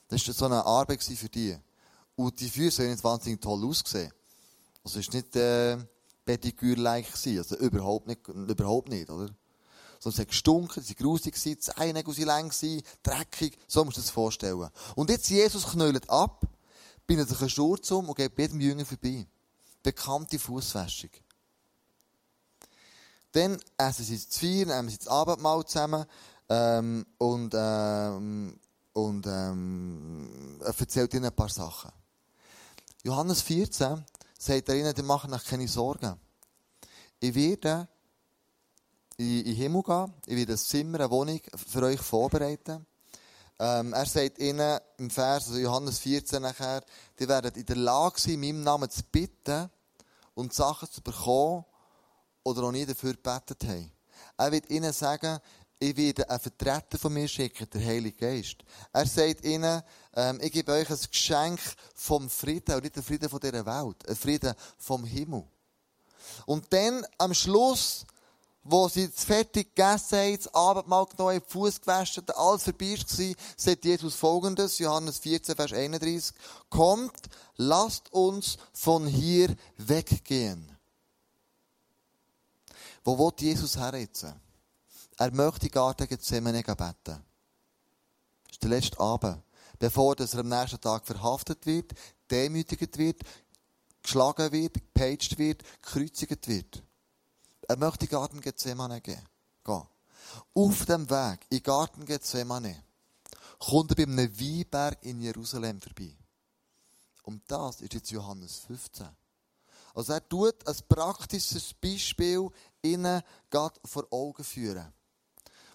Das 0.08 0.26
war 0.26 0.34
so 0.34 0.44
eine 0.46 0.66
Arbeit 0.66 1.04
für 1.04 1.28
die. 1.28 1.56
Und 2.16 2.40
die 2.40 2.50
Füße 2.50 2.82
haben 2.82 2.90
nicht 2.90 3.04
wahnsinnig 3.04 3.40
toll 3.40 3.64
ausgesehen. 3.64 4.12
Also 4.82 4.98
es 4.98 5.06
ist 5.06 5.14
nicht... 5.14 5.36
Äh, 5.36 5.78
Pediküre-like 6.28 7.10
gewesen. 7.10 7.38
Also 7.38 7.56
überhaupt 7.56 8.06
nicht, 8.06 8.28
überhaupt 8.28 8.90
nicht, 8.90 9.08
oder? 9.08 9.30
Sondern 9.98 10.14
es 10.14 10.18
hat 10.18 10.28
gestunken, 10.28 10.82
sie 10.82 10.94
waren 10.94 11.02
grusig, 11.02 11.34
die 11.42 11.58
Zähne 11.58 12.06
waren 12.06 12.24
lang, 12.24 12.52
dreckig. 13.02 13.58
So 13.66 13.82
musst 13.84 13.96
du 13.96 14.00
dir 14.00 14.04
das 14.04 14.10
vorstellen. 14.10 14.68
Und 14.94 15.08
jetzt 15.08 15.30
Jesus 15.30 15.66
knüllt 15.66 16.08
ab, 16.10 16.46
bindet 17.06 17.30
sich 17.30 17.40
einen 17.40 17.48
Sturz 17.48 17.90
um 17.92 18.10
und 18.10 18.14
geht 18.14 18.38
jedem 18.38 18.60
Jünger 18.60 18.84
vorbei. 18.84 19.26
Bekannte 19.82 20.38
Fußwäschung. 20.38 21.10
Dann 23.32 23.58
essen 23.78 24.04
sie 24.04 24.28
zu 24.28 24.38
vier, 24.38 24.66
nehmen 24.66 24.90
sie 24.90 24.98
das 24.98 25.08
Abendmahl 25.08 25.64
zusammen 25.64 26.04
ähm, 26.50 27.06
und, 27.16 27.54
ähm, 27.56 28.60
und 28.92 29.26
ähm, 29.26 30.60
er 30.60 30.78
erzählt 30.78 31.14
ihnen 31.14 31.26
ein 31.26 31.34
paar 31.34 31.48
Sachen. 31.48 31.90
Johannes 33.02 33.40
14 33.40 34.04
sagt 34.38 34.68
er 34.68 34.76
ihnen, 34.76 34.94
die 34.94 35.02
machen 35.02 35.34
euch 35.34 35.44
keine 35.44 35.68
Sorgen. 35.68 36.18
Ich 37.20 37.34
werde 37.34 37.88
in 39.16 39.44
den 39.44 39.54
Himmel 39.56 39.82
gehen, 39.82 40.14
ich 40.26 40.36
werde 40.36 40.52
ein 40.52 40.58
Zimmer, 40.58 41.00
eine 41.00 41.10
Wohnung 41.10 41.40
für 41.66 41.82
euch 41.82 42.00
vorbereiten. 42.00 42.86
Ähm, 43.58 43.92
er 43.92 44.06
sagt 44.06 44.38
ihnen 44.38 44.78
im 44.98 45.10
Vers, 45.10 45.48
also 45.48 45.58
Johannes 45.58 45.98
14 45.98 46.40
nachher, 46.40 46.84
die 47.18 47.28
werden 47.28 47.52
in 47.56 47.66
der 47.66 47.76
Lage 47.76 48.20
sein, 48.20 48.34
in 48.34 48.40
meinem 48.40 48.62
Namen 48.62 48.88
zu 48.88 49.02
bitten 49.10 49.68
und 50.34 50.54
Sachen 50.54 50.88
zu 50.88 51.02
bekommen 51.02 51.64
oder 52.44 52.62
noch 52.62 52.70
nie 52.70 52.86
dafür 52.86 53.14
gebetet 53.14 53.64
haben. 53.64 53.90
Er 54.36 54.52
wird 54.52 54.70
ihnen 54.70 54.92
sagen, 54.92 55.40
ich 55.80 55.96
werde 55.96 56.30
einen 56.30 56.38
Vertreter 56.38 56.98
von 56.98 57.12
mir 57.12 57.26
schicken, 57.26 57.68
der 57.70 57.84
Heilige 57.84 58.16
Geist. 58.16 58.64
Er 58.92 59.06
sagt 59.06 59.44
ihnen, 59.44 59.82
ähm, 60.18 60.40
ich 60.42 60.50
gebe 60.50 60.72
euch 60.72 60.90
ein 60.90 60.98
Geschenk 61.10 61.60
vom 61.94 62.28
Frieden, 62.28 62.74
und 62.74 62.82
nicht 62.82 62.96
den 62.96 63.04
Frieden 63.04 63.28
von 63.28 63.38
dieser 63.38 63.64
Welt, 63.64 64.08
ein 64.08 64.16
Frieden 64.16 64.52
vom 64.76 65.04
Himmel. 65.04 65.44
Und 66.44 66.72
dann, 66.72 67.06
am 67.18 67.32
Schluss, 67.34 68.04
wo 68.64 68.88
sie 68.88 69.06
fertig 69.06 69.76
gegessen 69.76 70.18
haben, 70.18 70.36
das 70.36 70.52
Abendmahl 70.52 71.06
genommen 71.06 71.36
haben, 71.36 71.44
Fuß 71.46 71.80
gewaschen, 71.80 72.24
alles 72.34 72.64
vorbei 72.64 72.98
war, 72.98 73.34
sagt 73.56 73.84
Jesus 73.84 74.16
folgendes, 74.16 74.80
Johannes 74.80 75.18
14, 75.18 75.54
Vers 75.54 75.72
31, 75.72 76.34
Kommt, 76.68 77.28
lasst 77.56 78.12
uns 78.12 78.58
von 78.72 79.06
hier 79.06 79.54
weggehen. 79.76 80.76
Wo 83.04 83.16
will 83.16 83.32
Jesus 83.38 83.76
her 83.76 83.94
jetzt? 83.94 84.26
Er 85.16 85.30
möchte 85.30 85.70
Garten 85.70 86.08
Gethsemane 86.08 86.64
beten. 86.64 86.84
Das 87.04 87.22
ist 88.50 88.62
der 88.62 88.70
letzte 88.70 88.98
Abend. 88.98 89.42
Bevor 89.78 90.18
er 90.18 90.38
am 90.38 90.48
nächsten 90.48 90.80
Tag 90.80 91.06
verhaftet 91.06 91.64
wird, 91.66 91.92
demütigt 92.30 92.98
wird, 92.98 93.22
geschlagen 94.02 94.52
wird, 94.52 94.74
gepeitscht 94.74 95.38
wird, 95.38 95.62
gekreuzigt 95.82 96.48
wird. 96.48 96.82
Er 97.68 97.76
möchte 97.76 98.06
in 98.06 98.10
Garten 98.10 98.40
Gethsemane 98.40 99.00
gehen. 99.00 99.22
Auf 100.54 100.84
dem 100.86 101.08
Weg 101.08 101.46
in 101.50 101.62
Garten 101.62 102.04
Gethsemane 102.04 102.84
kommt 103.58 103.90
er 103.92 103.96
bei 103.96 104.02
einem 104.04 104.40
Weinberg 104.40 104.98
in 105.02 105.20
Jerusalem 105.20 105.80
vorbei. 105.80 106.16
Und 107.22 107.42
das 107.46 107.80
ist 107.80 107.94
jetzt 107.94 108.10
Johannes 108.10 108.60
15. 108.66 109.08
Also 109.94 110.12
er 110.12 110.28
tut 110.28 110.66
ein 110.66 110.76
praktisches 110.88 111.74
Beispiel 111.74 112.48
ihnen 112.82 113.22
Gott 113.50 113.78
vor 113.84 114.06
Augen 114.10 114.44
führen. 114.44 114.92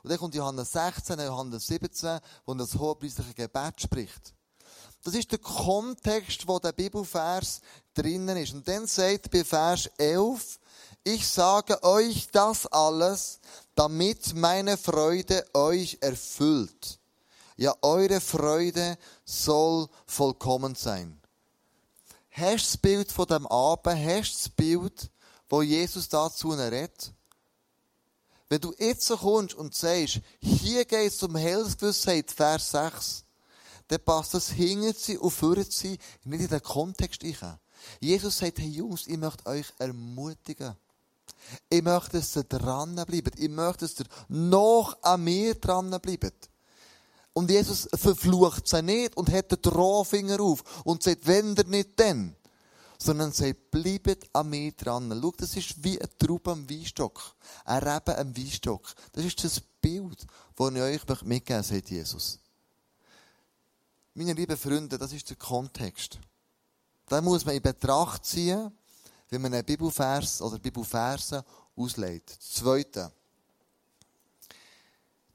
Und 0.03 0.09
dann 0.09 0.19
kommt 0.19 0.35
Johannes 0.35 0.71
16, 0.73 1.19
Johannes 1.19 1.65
17, 1.67 2.19
wo 2.45 2.53
das 2.53 2.75
hohepriestliche 2.75 3.33
Gebet 3.33 3.81
spricht. 3.81 4.33
Das 5.03 5.15
ist 5.15 5.31
der 5.31 5.39
Kontext, 5.39 6.47
wo 6.47 6.59
der 6.59 6.73
Bibelvers 6.73 7.61
drinnen 7.93 8.37
ist. 8.37 8.53
Und 8.53 8.67
dann 8.67 8.85
sagt 8.85 9.31
bei 9.31 9.43
Vers 9.43 9.89
11, 9.97 10.59
ich 11.05 11.27
sage 11.27 11.81
euch 11.83 12.29
das 12.31 12.67
alles, 12.67 13.39
damit 13.75 14.33
meine 14.33 14.77
Freude 14.77 15.45
euch 15.53 15.97
erfüllt. 16.01 16.99
Ja, 17.57 17.75
eure 17.81 18.19
Freude 18.19 18.97
soll 19.25 19.87
vollkommen 20.05 20.75
sein. 20.75 21.19
Hast 22.31 22.65
du 22.65 22.71
das 22.71 22.77
Bild 22.77 23.11
von 23.11 23.27
dem 23.27 23.47
Abend? 23.47 24.05
Hast 24.05 24.31
du 24.31 24.37
das 24.37 24.49
Bild, 24.49 25.11
wo 25.49 25.61
Jesus 25.61 26.09
dazu 26.09 26.49
redet? 26.51 27.13
Wenn 28.53 28.61
du 28.61 28.75
jetzt 28.77 29.07
so 29.07 29.17
kommst 29.17 29.55
und 29.55 29.73
sagst, 29.73 30.21
hier 30.39 30.85
geht 30.85 31.11
es 31.11 31.23
um 31.23 31.35
Heilsgewissheit, 31.35 32.29
Vers 32.29 32.69
6, 32.69 33.23
dann 33.87 33.99
passt 34.05 34.35
das 34.35 34.51
hinter 34.51 34.93
sie 34.93 35.17
und 35.17 35.31
führt 35.31 35.71
sie 35.71 35.97
nicht 36.23 36.41
in 36.41 36.47
den 36.49 36.61
Kontext 36.61 37.23
rein. 37.23 37.57
Jesus 37.99 38.37
sagt, 38.37 38.59
hey 38.59 38.69
Jungs, 38.69 39.07
ich 39.07 39.17
möchte 39.17 39.47
euch 39.47 39.65
ermutigen. 39.79 40.75
Ich 41.67 41.81
möchte, 41.81 42.19
dass 42.19 42.35
ihr 42.35 42.43
dranbleibt. 42.43 43.39
Ich 43.39 43.49
möchte, 43.49 43.87
dass 43.87 43.99
ihr 43.99 44.05
noch 44.27 45.01
an 45.01 45.23
mir 45.23 45.55
dranbleibt. 45.55 46.51
Und 47.33 47.49
Jesus 47.49 47.89
verflucht 47.91 48.67
sie 48.67 48.83
nicht 48.83 49.17
und 49.17 49.31
hat 49.31 49.49
den 49.49 49.63
Drohfinger 49.63 50.39
auf 50.39 50.63
und 50.83 51.01
sagt, 51.01 51.25
wenn 51.25 51.55
ihr 51.55 51.65
nicht, 51.65 51.99
dann 51.99 52.35
sondern 53.03 53.33
sagt, 53.33 53.69
bleibt 53.69 54.33
an 54.33 54.49
mir 54.49 54.71
dran. 54.71 55.19
Schau, 55.21 55.33
das 55.35 55.55
ist 55.57 55.83
wie 55.83 56.01
ein 56.01 56.07
Traube 56.17 56.51
am 56.51 56.69
Weinstock. 56.69 57.35
Ein 57.65 57.83
Reben 57.83 58.15
am 58.15 58.37
Weinstock. 58.37 58.93
Das 59.11 59.25
ist 59.25 59.43
das 59.43 59.59
Bild, 59.59 60.25
das 60.55 60.71
ich 60.71 60.81
euch 60.81 61.07
mitgeben 61.07 61.27
möchte, 61.27 61.63
sagt 61.63 61.89
Jesus. 61.89 62.39
Meine 64.13 64.33
lieben 64.33 64.57
Freunde, 64.57 64.97
das 64.97 65.11
ist 65.11 65.29
der 65.29 65.35
Kontext. 65.35 66.17
Da 67.07 67.19
muss 67.19 67.43
man 67.43 67.55
in 67.55 67.61
Betracht 67.61 68.25
ziehen, 68.25 68.71
wenn 69.29 69.41
man 69.41 69.53
einen 69.53 69.65
Bibelvers 69.65 70.41
oder 70.41 70.57
Bibelverse 70.59 71.43
auslegt. 71.75 72.29
Zweite. 72.39 73.11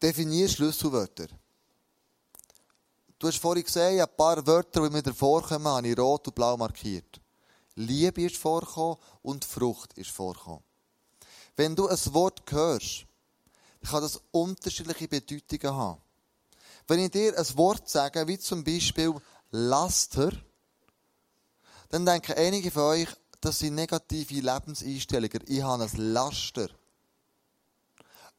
Definier 0.00 0.48
Schlüsselwörter. 0.48 1.26
Du 3.18 3.26
hast 3.26 3.38
vorhin 3.38 3.64
gesehen, 3.64 4.00
ein 4.00 4.16
paar 4.16 4.46
Wörter, 4.46 4.88
die 4.88 4.94
mir 4.94 5.02
davor 5.02 5.42
kommen, 5.42 5.66
habe 5.66 5.88
ich 5.88 5.98
rot 5.98 6.28
und 6.28 6.34
blau 6.34 6.56
markiert. 6.56 7.20
Liebe 7.78 8.22
ist 8.22 8.36
vorgekommen 8.36 8.96
und 9.22 9.44
Frucht 9.44 9.92
ist 9.94 10.10
vorgekommen. 10.10 10.64
Wenn 11.56 11.76
du 11.76 11.86
ein 11.86 11.98
Wort 12.12 12.42
hörst, 12.50 13.06
kann 13.88 14.02
das 14.02 14.20
unterschiedliche 14.32 15.06
Bedeutungen 15.06 15.76
haben. 15.76 16.02
Wenn 16.88 17.00
ich 17.00 17.10
dir 17.12 17.38
ein 17.38 17.56
Wort 17.56 17.88
sage, 17.88 18.26
wie 18.26 18.38
zum 18.38 18.64
Beispiel 18.64 19.14
Laster, 19.50 20.32
dann 21.90 22.04
denken 22.04 22.34
einige 22.36 22.70
von 22.70 22.82
euch, 22.82 23.08
das 23.40 23.60
sind 23.60 23.76
negative 23.76 24.40
Lebenseinstellungen. 24.40 25.44
Ich 25.46 25.62
habe 25.62 25.84
ein 25.84 26.12
Laster. 26.12 26.68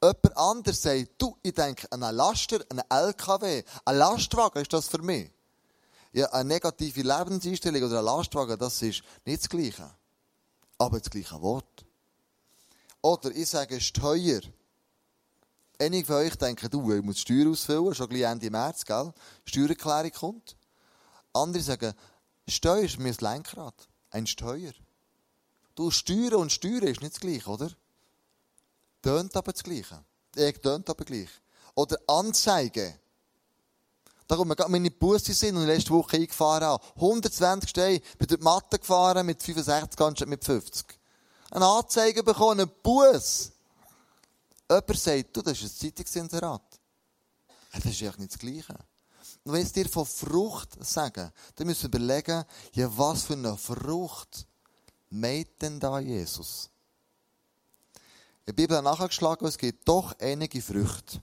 Jemand 0.02 0.36
anderes 0.36 0.82
sagt, 0.82 1.10
du, 1.16 1.36
ich 1.42 1.54
denke 1.54 1.90
an 1.90 2.02
einen 2.02 2.16
Laster, 2.16 2.60
einen 2.68 2.84
LKW, 2.90 3.64
ein 3.84 3.96
Lastwagen 3.96 4.62
ist 4.62 4.72
das 4.72 4.88
für 4.88 5.02
mich. 5.02 5.30
Ja, 6.12 6.26
eine 6.32 6.48
negative 6.48 7.02
Lebenseinstellung 7.02 7.84
oder 7.84 8.00
ein 8.00 8.04
Lastwagen, 8.04 8.58
das 8.58 8.82
ist 8.82 9.02
nicht 9.24 9.42
das 9.42 9.48
Gleiche. 9.48 9.90
Aber 10.78 10.98
das 10.98 11.10
gleiche 11.10 11.40
Wort. 11.40 11.84
Oder 13.02 13.30
ich 13.30 13.48
sage 13.48 13.80
Steuer. 13.80 14.40
Einige 15.78 16.06
von 16.06 16.16
euch 16.16 16.36
denken, 16.36 16.68
du, 16.68 16.92
ich 16.92 17.02
muss 17.02 17.20
Steuer 17.20 17.48
ausfüllen, 17.50 17.94
schon 17.94 18.08
gleich 18.08 18.30
Ende 18.30 18.50
März, 18.50 18.84
gell? 18.84 19.12
Steuererklärung 19.44 20.10
kommt. 20.10 20.56
Andere 21.32 21.62
sagen, 21.62 21.94
Steuer 22.48 22.82
ist 22.82 22.98
mein 22.98 23.16
Lenkrad. 23.18 23.88
Ein 24.10 24.26
Steuer. 24.26 24.72
Du, 25.76 25.90
Steuern 25.90 26.34
und 26.34 26.52
Steuern 26.52 26.88
ist 26.88 27.00
nicht 27.00 27.14
das 27.14 27.20
Gleiche, 27.20 27.48
oder? 27.48 27.70
Tönt 29.00 29.34
aber 29.36 29.52
das 29.52 29.62
Gleiche. 29.62 30.04
Äh, 30.36 30.52
tönt 30.52 30.90
aber 30.90 31.04
gleich. 31.04 31.30
Oder 31.74 31.96
Anzeige. 32.06 32.99
Da 34.30 34.36
kommt 34.36 34.56
gerade 34.56 34.70
meine 34.70 34.92
Busse 34.92 35.34
sind 35.34 35.56
und 35.56 35.66
letzte 35.66 35.90
Woche 35.90 36.16
eingefahren 36.16 36.62
habe. 36.62 36.84
120 36.94 37.68
Steine, 37.68 37.98
bin 38.16 38.28
durch 38.28 38.38
die 38.38 38.44
Matte 38.44 38.78
gefahren 38.78 39.26
mit 39.26 39.42
65 39.42 40.00
anstatt 40.00 40.28
mit 40.28 40.44
50. 40.44 40.86
Eine 41.50 41.66
Anzeige 41.66 42.22
bekommen, 42.22 42.60
einen 42.60 42.70
Bus. 42.80 43.50
Jemand 44.70 44.98
sagt, 45.00 45.36
du, 45.36 45.42
das 45.42 45.60
ist 45.60 45.82
ein 45.82 45.88
Zeitungsinserat. 45.88 46.62
Das 47.72 47.84
ist 47.84 48.02
eigentlich 48.02 48.18
nicht 48.18 48.32
das 48.32 48.38
Gleiche. 48.38 48.78
Und 49.42 49.52
wenn 49.52 49.66
ich 49.66 49.72
dir 49.72 49.88
von 49.88 50.06
Frucht 50.06 50.78
sage, 50.78 51.32
dann 51.56 51.66
müssen 51.66 51.92
wir 51.92 51.98
überlegen, 51.98 52.44
ja, 52.74 52.88
was 52.96 53.24
für 53.24 53.32
eine 53.32 53.56
Frucht 53.56 54.46
meint 55.08 55.60
denn 55.60 55.80
da 55.80 55.98
Jesus? 55.98 56.70
Der 58.46 58.52
Bibel 58.52 58.76
hat 58.76 58.84
nachgeschlagen, 58.84 59.48
es 59.48 59.58
gibt 59.58 59.88
doch 59.88 60.16
einige 60.20 60.62
Früchte. 60.62 61.20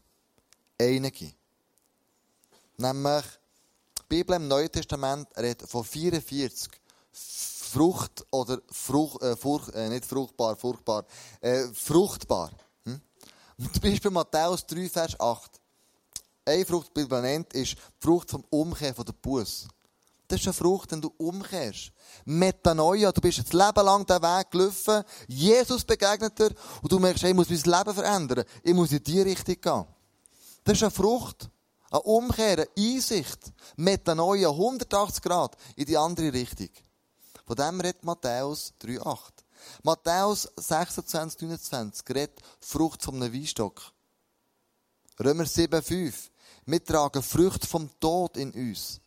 Einige. 0.77 1.36
Nämlich, 2.77 3.25
die 3.99 4.03
Bibel 4.07 4.35
im 4.35 4.47
Neuen 4.47 4.71
Testament 4.71 5.27
redet 5.35 5.67
von 5.67 5.83
44 5.83 6.69
Frucht 7.11 8.25
oder 8.31 8.61
Frucht, 8.71 9.21
äh, 9.23 9.35
Frucht, 9.35 9.73
äh, 9.73 9.89
nicht 9.89 10.05
fruchtbar, 10.05 10.55
fruchtbar, 10.55 11.05
äh, 11.41 11.63
fruchtbar. 11.73 12.51
Hm? 12.85 13.01
Zum 13.57 13.81
Beispiel 13.81 14.11
Matthäus 14.11 14.65
3, 14.65 14.89
Vers 14.89 15.19
8. 15.19 15.59
Eine 16.45 16.65
Frucht, 16.65 16.89
die 16.95 17.01
Bibel 17.01 17.21
nennt, 17.21 17.53
ist 17.53 17.73
die 17.73 17.79
Frucht 17.99 18.29
vom 18.31 18.45
Umkehren 18.49 18.95
von 18.95 19.05
der 19.05 19.13
Buß. 19.13 19.67
Das 20.27 20.39
ist 20.39 20.47
eine 20.47 20.53
Frucht, 20.53 20.91
wenn 20.91 21.01
du 21.01 21.11
umkehrst. 21.17 21.91
Metanoia, 22.25 23.11
du 23.11 23.21
bist 23.21 23.39
jetzt 23.39 23.53
Leben 23.53 23.85
lang 23.85 24.05
den 24.05 24.21
Weg 24.21 24.51
gelaufen, 24.51 25.03
Jesus 25.27 25.83
begegnet 25.83 26.37
dir 26.37 26.51
und 26.81 26.91
du 26.91 26.99
merkst, 26.99 27.23
ich 27.23 27.33
muss 27.33 27.49
mein 27.49 27.57
Leben 27.59 27.95
verändern. 27.95 28.45
Ich 28.61 28.73
muss 28.73 28.91
in 28.91 29.03
die 29.03 29.21
Richtung 29.21 29.55
gehen. 29.59 29.85
Das 30.63 30.77
ist 30.77 30.83
eine 30.83 30.91
Frucht. 30.91 31.49
Eine 31.89 32.01
Umkehr, 32.01 32.57
eine 32.57 32.67
Einsicht, 32.77 33.53
Metanoia, 33.75 34.49
180 34.49 35.23
Grad 35.23 35.55
in 35.75 35.85
die 35.85 35.97
andere 35.97 36.33
Richtung. 36.33 36.69
Von 37.45 37.55
dem 37.55 37.79
redet 37.79 38.03
Matthäus 38.03 38.73
3,8. 38.81 39.19
Matthäus 39.83 40.49
26, 40.57 41.41
29 41.41 42.09
redet 42.09 42.41
Frucht 42.59 43.03
vom 43.03 43.21
Weinstock. 43.21 43.81
Römer 45.19 45.45
7,5. 45.45 46.29
Wir 46.65 46.83
tragen 46.83 47.23
Frucht 47.23 47.65
vom 47.65 47.89
Tod 47.99 48.37
in 48.37 48.51
uns. 48.51 48.99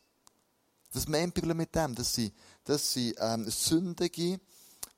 Was 0.93 1.07
meint 1.07 1.37
die 1.37 1.41
Bibel 1.43 1.55
mit 1.55 1.75
dem? 1.75 1.95
Das 1.95 2.15
sind, 2.15 2.35
das 2.65 2.93
sind 2.93 3.15
ähm, 3.21 3.49
sündige 3.49 4.41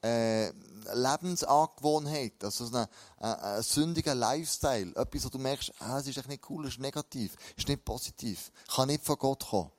äh, 0.00 0.52
Lebensangewohnheit, 0.92 2.42
also 2.42 2.64
ein, 2.66 2.86
ein, 3.18 3.34
ein 3.34 3.62
sündiger 3.62 4.14
Lifestyle, 4.14 4.92
etwas, 4.96 5.24
wo 5.24 5.28
du 5.28 5.38
merkst, 5.38 5.72
ah, 5.80 5.98
es 5.98 6.06
ist 6.06 6.18
echt 6.18 6.28
nicht 6.28 6.48
cool, 6.50 6.66
es 6.66 6.74
ist 6.74 6.80
negativ, 6.80 7.36
es 7.56 7.64
ist 7.64 7.68
nicht 7.68 7.84
positiv, 7.84 8.52
kann 8.74 8.88
nicht 8.88 9.04
von 9.04 9.16
Gott 9.16 9.46
kommen. 9.46 9.70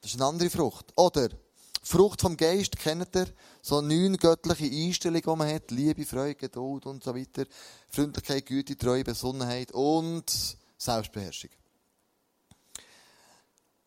Das 0.00 0.12
ist 0.12 0.20
eine 0.20 0.28
andere 0.28 0.50
Frucht. 0.50 0.92
Oder 0.96 1.28
Frucht 1.82 2.20
vom 2.20 2.36
Geist 2.36 2.78
kennt 2.78 3.16
ihr. 3.16 3.28
So 3.62 3.80
neun 3.80 4.16
göttliche 4.16 4.66
Einstellungen, 4.66 5.22
die 5.22 5.36
man 5.36 5.52
hat. 5.52 5.70
Liebe, 5.70 6.04
Freude, 6.04 6.34
Geduld 6.34 6.86
und 6.86 7.02
so 7.02 7.14
weiter. 7.14 7.46
Freundlichkeit, 7.88 8.46
Güte, 8.46 8.76
Treue, 8.76 9.04
Besonnenheit 9.04 9.72
und 9.72 10.56
Selbstbeherrschung. 10.76 11.50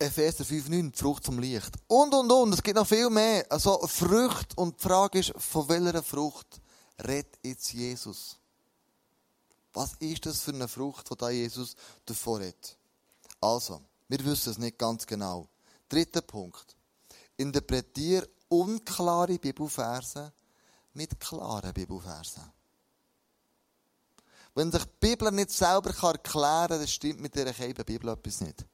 Epheser 0.02 0.44
5,9, 0.44 0.90
die 0.90 0.98
Frucht 0.98 1.24
vom 1.24 1.38
Licht. 1.38 1.74
Und, 1.86 2.12
und, 2.14 2.30
und. 2.30 2.52
Es 2.52 2.62
gibt 2.62 2.76
noch 2.76 2.86
viel 2.86 3.08
mehr. 3.08 3.46
Also, 3.48 3.78
Frucht. 3.86 4.56
Und 4.58 4.78
die 4.78 4.82
Frage 4.82 5.20
ist, 5.20 5.32
von 5.36 5.68
welcher 5.68 6.02
Frucht 6.02 6.60
redet 7.06 7.38
jetzt 7.42 7.72
Jesus? 7.72 8.36
Was 9.72 9.94
ist 10.00 10.26
das 10.26 10.40
für 10.40 10.52
eine 10.52 10.68
Frucht, 10.68 11.10
die 11.10 11.16
da 11.16 11.30
Jesus 11.30 11.76
davor 12.04 12.40
hat? 12.40 12.76
Also, 13.40 13.80
wir 14.08 14.24
wissen 14.24 14.50
es 14.50 14.58
nicht 14.58 14.78
ganz 14.78 15.06
genau. 15.06 15.48
Dritter 15.88 16.20
Punkt. 16.20 16.76
Interpretier 17.36 18.28
unklare 18.48 19.38
Bibelverse 19.38 20.32
mit 20.92 21.18
klaren 21.18 21.72
Bibelversen. 21.72 22.42
Wenn 24.54 24.70
sich 24.70 24.84
die 24.84 24.90
Bibel 25.00 25.32
nicht 25.32 25.50
selber 25.50 25.90
erklären 25.90 26.22
kann, 26.22 26.68
dann 26.68 26.86
stimmt 26.86 27.20
mit 27.20 27.34
dieser 27.34 27.84
Bibel 27.84 28.10
etwas 28.10 28.40
nicht. 28.42 28.66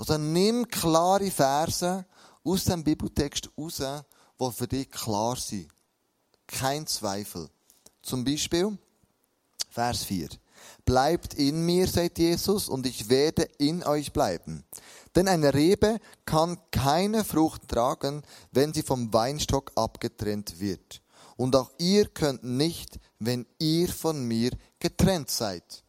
Also 0.00 0.16
nimm 0.16 0.66
klare 0.66 1.30
Verse 1.30 2.06
aus 2.42 2.64
dem 2.64 2.82
Bibeltext 2.82 3.50
raus, 3.58 3.82
die 4.40 4.52
für 4.52 4.66
dich 4.66 4.90
klar 4.90 5.36
sind. 5.36 5.68
Kein 6.46 6.86
Zweifel. 6.86 7.50
Zum 8.00 8.24
Beispiel 8.24 8.78
Vers 9.68 10.04
4. 10.04 10.30
Bleibt 10.86 11.34
in 11.34 11.66
mir, 11.66 11.86
sagt 11.86 12.18
Jesus, 12.18 12.70
und 12.70 12.86
ich 12.86 13.10
werde 13.10 13.42
in 13.58 13.84
euch 13.84 14.14
bleiben. 14.14 14.64
Denn 15.14 15.28
eine 15.28 15.52
Rebe 15.52 15.98
kann 16.24 16.56
keine 16.70 17.22
Frucht 17.22 17.68
tragen, 17.68 18.22
wenn 18.52 18.72
sie 18.72 18.82
vom 18.82 19.12
Weinstock 19.12 19.70
abgetrennt 19.74 20.60
wird. 20.60 21.02
Und 21.36 21.54
auch 21.54 21.72
ihr 21.76 22.08
könnt 22.08 22.42
nicht, 22.42 22.98
wenn 23.18 23.44
ihr 23.58 23.90
von 23.90 24.24
mir 24.24 24.52
getrennt 24.78 25.28
seid, 25.28 25.84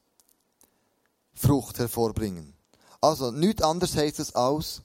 Frucht 1.34 1.80
hervorbringen. 1.80 2.58
Also, 3.02 3.32
nichts 3.32 3.64
anderes 3.64 3.96
heisst 3.96 4.20
es 4.20 4.36
aus, 4.36 4.84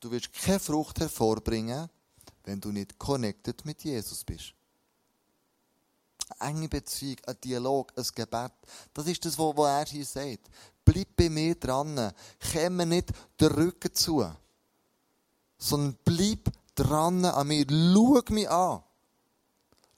du 0.00 0.10
wirst 0.10 0.32
keine 0.32 0.60
Frucht 0.60 1.00
hervorbringen, 1.00 1.88
wenn 2.44 2.60
du 2.60 2.70
nicht 2.70 2.98
connected 2.98 3.64
mit 3.64 3.82
Jesus 3.82 4.24
bist. 4.24 4.52
Eine 6.38 6.50
enge 6.50 6.68
Beziehung, 6.68 7.16
ein 7.26 7.40
Dialog, 7.42 7.92
ein 7.96 8.06
Gebet. 8.14 8.52
Das 8.92 9.06
ist 9.06 9.24
das, 9.24 9.38
was 9.38 9.56
er 9.56 9.86
hier 9.86 10.04
sagt. 10.04 10.50
Bleib 10.84 11.16
bei 11.16 11.28
mir 11.28 11.54
dran. 11.54 12.12
Mir 12.54 12.86
nicht 12.86 13.10
den 13.40 13.48
Rücken 13.48 13.94
zu. 13.94 14.30
Sondern 15.58 15.98
bleib 16.04 16.50
dran 16.74 17.24
an 17.24 17.46
mir. 17.48 17.66
Schau 17.68 18.22
mich 18.32 18.48
an. 18.50 18.82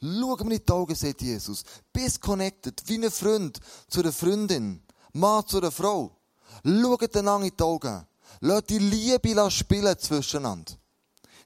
Schau 0.00 0.36
mir 0.44 0.54
in 0.54 0.64
die 0.64 0.72
Augen, 0.72 0.94
sagt 0.94 1.22
Jesus. 1.22 1.64
Bist 1.92 2.20
connected, 2.20 2.82
wie 2.86 3.04
ein 3.04 3.10
Freund 3.10 3.60
zu 3.88 4.00
einer 4.00 4.12
Freundin. 4.12 4.82
Mann 5.12 5.46
zu 5.46 5.58
einer 5.58 5.70
Frau. 5.70 6.16
Schaut 6.64 7.16
einander 7.16 7.46
in 7.46 7.56
die 7.56 7.62
Augen. 7.62 8.06
Lasst 8.40 8.70
die 8.70 8.78
Liebe 8.78 9.50
spielen 9.50 9.98
zwischeneinander. 9.98 10.72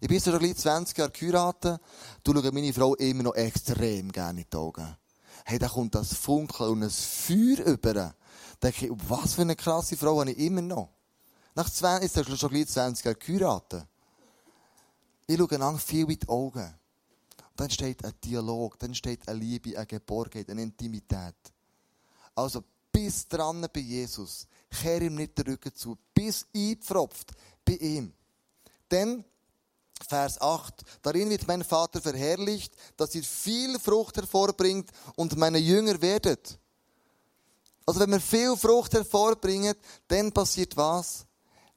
Ich 0.01 0.09
bin 0.09 0.21
schon 0.21 0.39
gleich 0.39 0.57
20 0.57 0.99
Jahre 0.99 1.11
geheiratet. 1.11 1.81
Du 2.23 2.33
schaust 2.33 2.53
meine 2.53 2.73
Frau 2.73 2.95
immer 2.97 3.23
noch 3.25 3.35
extrem 3.35 4.13
gerne 4.13 4.43
in 4.43 4.47
die 4.51 4.57
Augen. 4.57 4.97
Hey, 5.45 5.59
da 5.59 5.69
kommt 5.69 5.95
das 5.95 6.15
Funkeln 6.15 6.71
und 6.71 6.83
ein 6.83 6.91
Feuer 6.91 7.65
über. 7.67 7.95
Da 7.95 8.15
denke 8.63 8.87
ich, 8.87 8.93
was 9.09 9.35
für 9.35 9.43
eine 9.43 9.57
krasse 9.57 9.97
Frau 9.97 10.21
habe 10.21 10.33
ich 10.33 10.39
immer 10.39 10.61
noch. 10.61 10.91
Nach 11.55 11.71
20, 11.71 12.05
ist 12.05 12.17
er 12.17 12.37
schon 12.37 12.51
gleich 12.51 12.69
20 12.69 13.05
Jahre 13.05 13.17
geheiratet. 13.17 13.87
Ich 15.27 15.37
schaue 15.39 15.51
einander 15.53 15.81
viel 15.81 16.11
in 16.11 16.19
die 16.19 16.29
Augen. 16.29 16.75
dann 17.57 17.71
steht 17.71 18.05
ein 18.05 18.13
Dialog, 18.23 18.79
dann 18.79 18.95
steht 18.95 19.27
eine 19.27 19.39
Liebe, 19.39 19.77
eine 19.77 19.87
Geborgenheit, 19.87 20.51
eine 20.51 20.63
Intimität. 20.63 21.35
Also, 22.35 22.63
bis 22.93 23.27
dran 23.27 23.67
bei 23.73 23.81
Jesus. 23.81 24.47
Kehr 24.83 25.03
ihm 25.03 25.15
nicht 25.15 25.37
den 25.39 25.47
Rücken 25.47 25.75
zu. 25.75 25.97
Bis 26.15 26.47
eingepfropft 26.55 27.33
bei 27.65 27.75
ihm. 27.75 28.13
Denn, 28.91 29.25
Vers 30.09 30.41
8, 30.41 30.83
darin 31.03 31.31
wird 31.31 31.47
mein 31.47 31.65
Vater 31.65 32.01
verherrlicht, 32.01 32.75
dass 32.97 33.15
ihr 33.15 33.25
viel 33.25 33.79
Frucht 33.79 34.17
hervorbringt 34.17 34.91
und 35.17 35.37
meine 35.37 35.59
Jünger 35.59 36.01
werdet. 36.01 36.59
Also 37.87 38.01
wenn 38.01 38.11
wir 38.11 38.21
viel 38.21 38.57
Frucht 38.57 38.95
hervorbringen, 38.95 39.75
dann 40.09 40.33
passiert 40.33 40.77
was? 40.77 41.25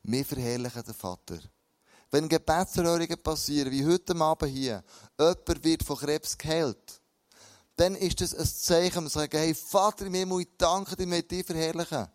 Wir 0.04 0.26
verherrlichen 0.26 0.84
den 0.84 0.94
Vater. 0.94 1.40
Wenn 2.12 2.28
Gebetserhörungen 2.28 3.22
passieren, 3.22 3.72
wie 3.72 3.86
heute 3.86 4.16
Abend 4.16 4.52
hier, 4.52 4.84
jemand 5.20 5.64
wird 5.64 5.84
von 5.84 5.98
Krebs 5.98 6.38
geheilt, 6.38 7.00
dann 7.76 7.96
ist 7.96 8.20
das 8.20 8.34
ein 8.34 8.46
Zeichen, 8.46 9.04
wir 9.04 9.10
sagen, 9.10 9.38
hey 9.38 9.54
Vater 9.54 10.08
im 10.08 10.14
Himmel, 10.16 10.42
ich 10.42 10.50
danke 10.58 10.96
dir, 10.96 11.10
wir 11.10 11.22
dich 11.22 11.46
verherrlichen. 11.46 12.08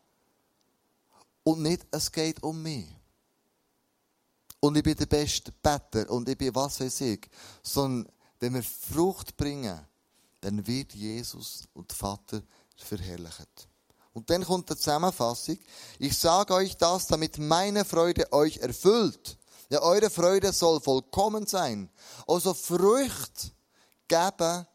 Und 1.45 1.63
nicht, 1.63 1.87
es 1.91 2.11
geht 2.11 2.43
um 2.43 2.63
mich. 2.63 2.87
Und 4.61 4.77
ich 4.77 4.83
bin 4.83 4.97
der 4.97 5.07
beste 5.07 5.53
Better 5.53 6.11
und 6.11 6.29
ich 6.29 6.39
bin 6.39 6.55
was 6.55 6.81
weiß 6.81 7.03
ich. 7.03 7.29
Sondern, 7.63 8.11
wenn 8.41 8.55
wir 8.55 8.63
Frucht 8.63 9.37
bringen, 9.37 9.79
dann 10.41 10.67
wird 10.67 10.95
Jesus 10.95 11.69
und 11.75 11.91
der 11.91 11.97
Vater 11.97 12.43
verherrlicht. 12.77 13.69
Und 14.15 14.31
dann 14.31 14.45
kommt 14.45 14.71
die 14.71 14.77
Zusammenfassung. 14.77 15.59
Ich 15.99 16.17
sage 16.17 16.55
euch 16.55 16.77
das, 16.77 17.07
damit 17.07 17.39
meine 17.39 17.85
Freude 17.85 18.33
euch 18.33 18.59
erfüllt. 18.59 19.37
Ja, 19.71 19.83
eure 19.83 20.09
Freude 20.09 20.53
soll 20.53 20.81
vollkommen 20.81 21.47
sein. 21.47 21.91
Also 22.27 22.55
Frucht 22.55 23.53
geben 24.07 24.67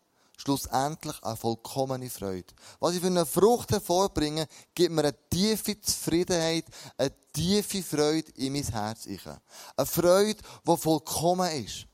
schlussendlich 0.50 1.24
eine 1.24 1.38
vollkommene 1.38 2.10
Freude. 2.10 2.54
Was 2.80 2.96
ich 2.96 3.02
für 3.02 3.08
eine 3.08 3.26
Frucht 3.26 3.72
hervorbringe, 3.72 4.48
gibt 4.74 4.92
mir 4.92 5.02
eine 5.02 5.30
tiefe 5.30 5.80
Zufriedenheit, 5.80 6.66
eine 6.98 7.14
tiefe 7.32 7.84
Freude 7.84 8.32
in 8.32 8.54
mein 8.54 8.64
Herz. 8.64 9.06
Eine 9.06 9.86
Freude, 9.86 10.42
die 10.68 10.78
vollkommen 10.78 11.52
ist. 11.64 11.86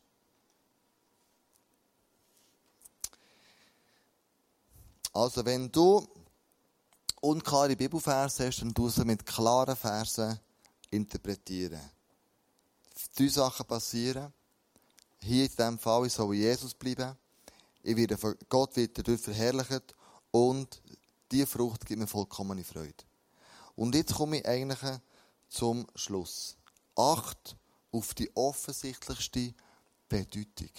Also, 5.11 5.45
wenn 5.45 5.71
du 5.71 6.07
unklare 7.21 7.75
Bibelverse 7.75 8.47
hast, 8.47 8.61
dann 8.61 8.73
tust 8.73 8.97
du 8.97 9.05
mit 9.05 9.25
klaren 9.25 9.75
Versen 9.75 10.39
interpretieren. 10.91 11.81
Drei 13.17 13.27
Sachen 13.27 13.65
passieren. 13.65 14.33
Hier 15.19 15.43
in 15.43 15.49
diesem 15.49 15.79
Fall 15.79 16.09
soll 16.09 16.35
Jesus 16.35 16.73
bleiben. 16.73 17.17
Ich 17.87 17.95
werde 17.95 18.17
von 18.17 18.35
Gott 18.49 18.75
wird 18.77 18.97
dadurch 18.97 19.21
verherrlicht 19.21 19.93
und 20.31 20.81
diese 21.31 21.45
Frucht 21.45 21.85
gibt 21.85 21.99
mir 21.99 22.07
vollkommene 22.07 22.63
Freude. 22.63 23.03
Und 23.75 23.93
jetzt 23.93 24.15
komme 24.15 24.39
ich 24.39 24.47
eigentlich 24.47 24.99
zum 25.49 25.85
Schluss. 25.93 26.57
Acht 26.95 27.55
auf 27.91 28.15
die 28.15 28.35
offensichtlichste 28.35 29.53
Bedeutung. 30.09 30.71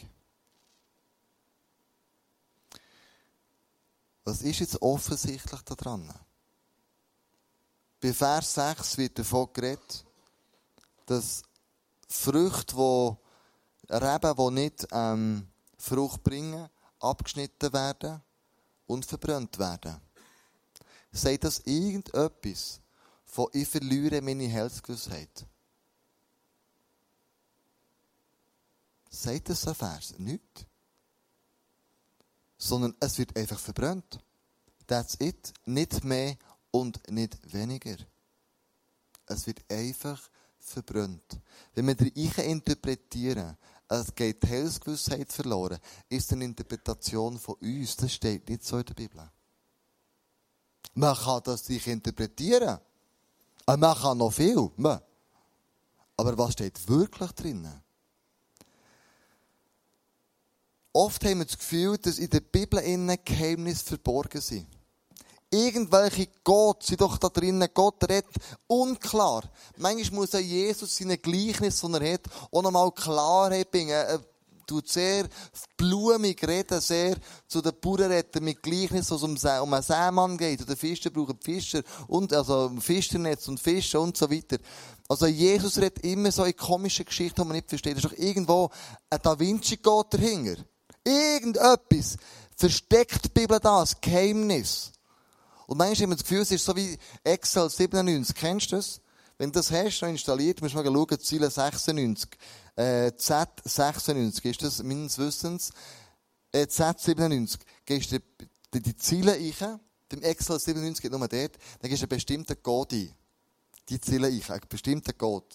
Was 4.24 4.42
ist 4.42 4.58
jetzt 4.58 4.82
offensichtlich 4.82 5.60
daran? 5.60 6.12
Bei 8.00 8.12
Vers 8.12 8.54
6 8.54 8.98
wird 8.98 9.16
davon 9.20 9.52
geredet, 9.52 10.04
dass 11.06 11.44
Früchte, 12.08 13.16
die 13.88 13.92
Reben, 13.92 14.36
die 14.36 14.50
nicht 14.50 14.88
ähm, 14.90 15.46
Frucht 15.78 16.24
bringen, 16.24 16.68
abgeschnitten 17.10 17.72
werden 17.72 18.22
und 18.86 19.04
verbrannt 19.04 19.58
werden. 19.58 20.00
Sagt 21.12 21.44
das 21.44 21.60
irgendetwas 21.60 22.80
von 23.24 23.48
ich 23.52 23.68
verliere 23.68 24.20
meine 24.20 24.52
Heilsgewissheit? 24.52 25.46
Sagt 29.10 29.48
das 29.48 29.66
ein 29.66 29.74
Vers? 29.74 30.18
Nicht. 30.18 30.66
Sondern 32.58 32.94
es 33.00 33.18
wird 33.18 33.36
einfach 33.36 33.58
verbrannt. 33.58 34.18
That's 34.86 35.16
it. 35.20 35.52
Nicht 35.64 36.04
mehr 36.04 36.36
und 36.70 37.10
nicht 37.10 37.52
weniger. 37.52 37.96
Es 39.26 39.46
wird 39.46 39.64
einfach 39.70 40.20
verbrannt. 40.58 41.40
Wenn 41.74 41.86
wir 41.86 41.94
den 41.94 42.08
interpretieren, 42.08 43.56
es 43.88 44.14
geht 44.14 44.42
die 44.42 44.48
Heilsgewissheit 44.48 45.32
verloren, 45.32 45.78
ist 46.08 46.32
eine 46.32 46.44
Interpretation 46.44 47.38
von 47.38 47.54
uns. 47.56 47.96
Das 47.96 48.12
steht 48.12 48.48
nicht 48.48 48.64
so 48.64 48.78
in 48.78 48.84
der 48.84 48.94
Bibel. 48.94 49.30
Man 50.94 51.16
kann 51.16 51.40
das 51.44 51.66
sich 51.66 51.86
interpretieren. 51.86 52.78
Und 53.66 53.80
man 53.80 53.96
kann 53.96 54.18
noch 54.18 54.32
viel. 54.32 54.70
Aber 56.16 56.38
was 56.38 56.52
steht 56.52 56.88
wirklich 56.88 57.32
drinnen? 57.32 57.82
Oft 60.92 61.24
haben 61.24 61.38
wir 61.40 61.44
das 61.44 61.58
Gefühl, 61.58 61.98
dass 61.98 62.18
in 62.18 62.30
der 62.30 62.40
Bibel 62.40 62.78
innen 62.80 63.18
Geheimnisse 63.22 63.84
verborgen 63.84 64.40
sind. 64.40 64.66
Irgendwelche 65.50 66.28
Gott 66.42 66.82
sind 66.82 67.00
doch 67.00 67.18
da 67.18 67.28
drinnen. 67.28 67.68
Gott 67.72 68.02
redet 68.08 68.26
unklar. 68.66 69.44
Manchmal 69.76 70.20
muss 70.20 70.34
auch 70.34 70.40
Jesus 70.40 70.96
seine 70.96 71.18
Gleichnis, 71.18 71.80
die 71.80 71.92
er 71.92 72.14
hat, 72.14 72.22
auch 72.50 72.62
nochmal 72.62 72.90
Klarheit 72.92 73.70
bringen. 73.70 73.90
Er 73.90 74.20
tut 74.66 74.88
sehr 74.88 75.28
blumig 75.76 76.42
reden, 76.46 76.80
sehr 76.80 77.16
zu 77.46 77.62
den 77.62 77.78
Bauern 77.80 78.24
mit 78.40 78.62
Gleichnis, 78.62 79.10
was 79.10 79.22
um, 79.22 79.36
um 79.36 79.72
einen 79.72 79.82
Seemann 79.82 80.36
geht. 80.36 80.60
Und 80.60 80.68
der 80.68 80.76
Fischer 80.76 81.10
braucht 81.10 81.44
Fischer 81.44 81.82
und, 82.08 82.32
also 82.32 82.72
Fischernetz 82.80 83.46
und 83.48 83.60
Fische 83.60 84.00
und 84.00 84.16
so 84.16 84.30
weiter. 84.30 84.58
Also 85.08 85.26
Jesus 85.26 85.78
redet 85.78 86.04
immer 86.04 86.32
so 86.32 86.44
in 86.44 86.56
komischen 86.56 87.04
Geschichten, 87.04 87.42
die 87.42 87.46
man 87.46 87.56
nicht 87.56 87.68
versteht. 87.68 87.92
Da 87.92 87.98
ist 87.98 88.04
doch 88.04 88.18
irgendwo 88.18 88.70
ein 89.08 89.20
Da 89.22 89.38
Vinci-Gott 89.38 90.14
dahinter. 90.14 90.62
Irgendetwas 91.04 92.16
versteckt 92.56 93.26
die 93.26 93.28
Bibel 93.28 93.60
da, 93.60 93.82
ein 93.82 93.88
Geheimnis. 94.00 94.92
Und 95.66 95.78
manchmal 95.78 96.04
haben 96.04 96.10
wir 96.10 96.16
das 96.16 96.24
Gefühl, 96.24 96.42
es 96.42 96.50
ist 96.50 96.64
so 96.64 96.76
wie 96.76 96.96
Excel 97.24 97.68
97. 97.68 98.34
Kennst 98.34 98.72
du 98.72 98.76
das? 98.76 99.00
Wenn 99.38 99.50
du 99.50 99.58
das 99.58 99.70
hast, 99.70 100.00
noch 100.00 100.08
installiert, 100.08 100.62
musst 100.62 100.74
du 100.74 100.78
mal 100.78 100.84
schauen, 100.84 101.20
Ziele 101.20 101.50
96. 101.50 102.30
Äh, 102.76 103.08
Z96 103.08 104.44
ist 104.44 104.62
das 104.62 104.82
meines 104.82 105.18
Wissens. 105.18 105.72
Äh, 106.52 106.62
Z97. 106.62 107.58
Gehst 107.84 108.12
du 108.12 108.20
die, 108.72 108.82
die 108.82 108.96
Ziele 108.96 109.32
ein, 109.32 109.80
beim 110.08 110.22
Excel 110.22 110.58
97 110.58 111.02
geht 111.02 111.10
nur 111.10 111.26
dort, 111.26 111.58
dann 111.80 111.90
gehst 111.90 112.02
du 112.02 112.04
einen 112.04 112.08
bestimmten 112.08 112.62
Code 112.62 112.96
ein. 112.96 113.14
Die 113.88 114.00
Ziele 114.00 114.28
ein, 114.28 114.42
einen 114.48 114.60
bestimmten 114.68 115.18
Code. 115.18 115.46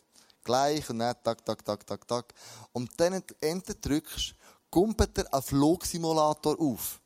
Gleich 0.43 0.89
und 0.89 0.99
dann 0.99 1.15
tak, 1.23 1.45
tak, 1.45 1.63
tak, 1.63 1.87
tak, 1.87 2.07
tak. 2.07 2.33
Und 2.73 2.91
dann 2.97 3.23
Enter 3.39 3.75
drückst, 3.75 4.35
kumpelt 4.69 5.17
er 5.17 5.33
einen 5.33 5.43
Flugsimulator 5.43 6.59
auf 6.59 7.00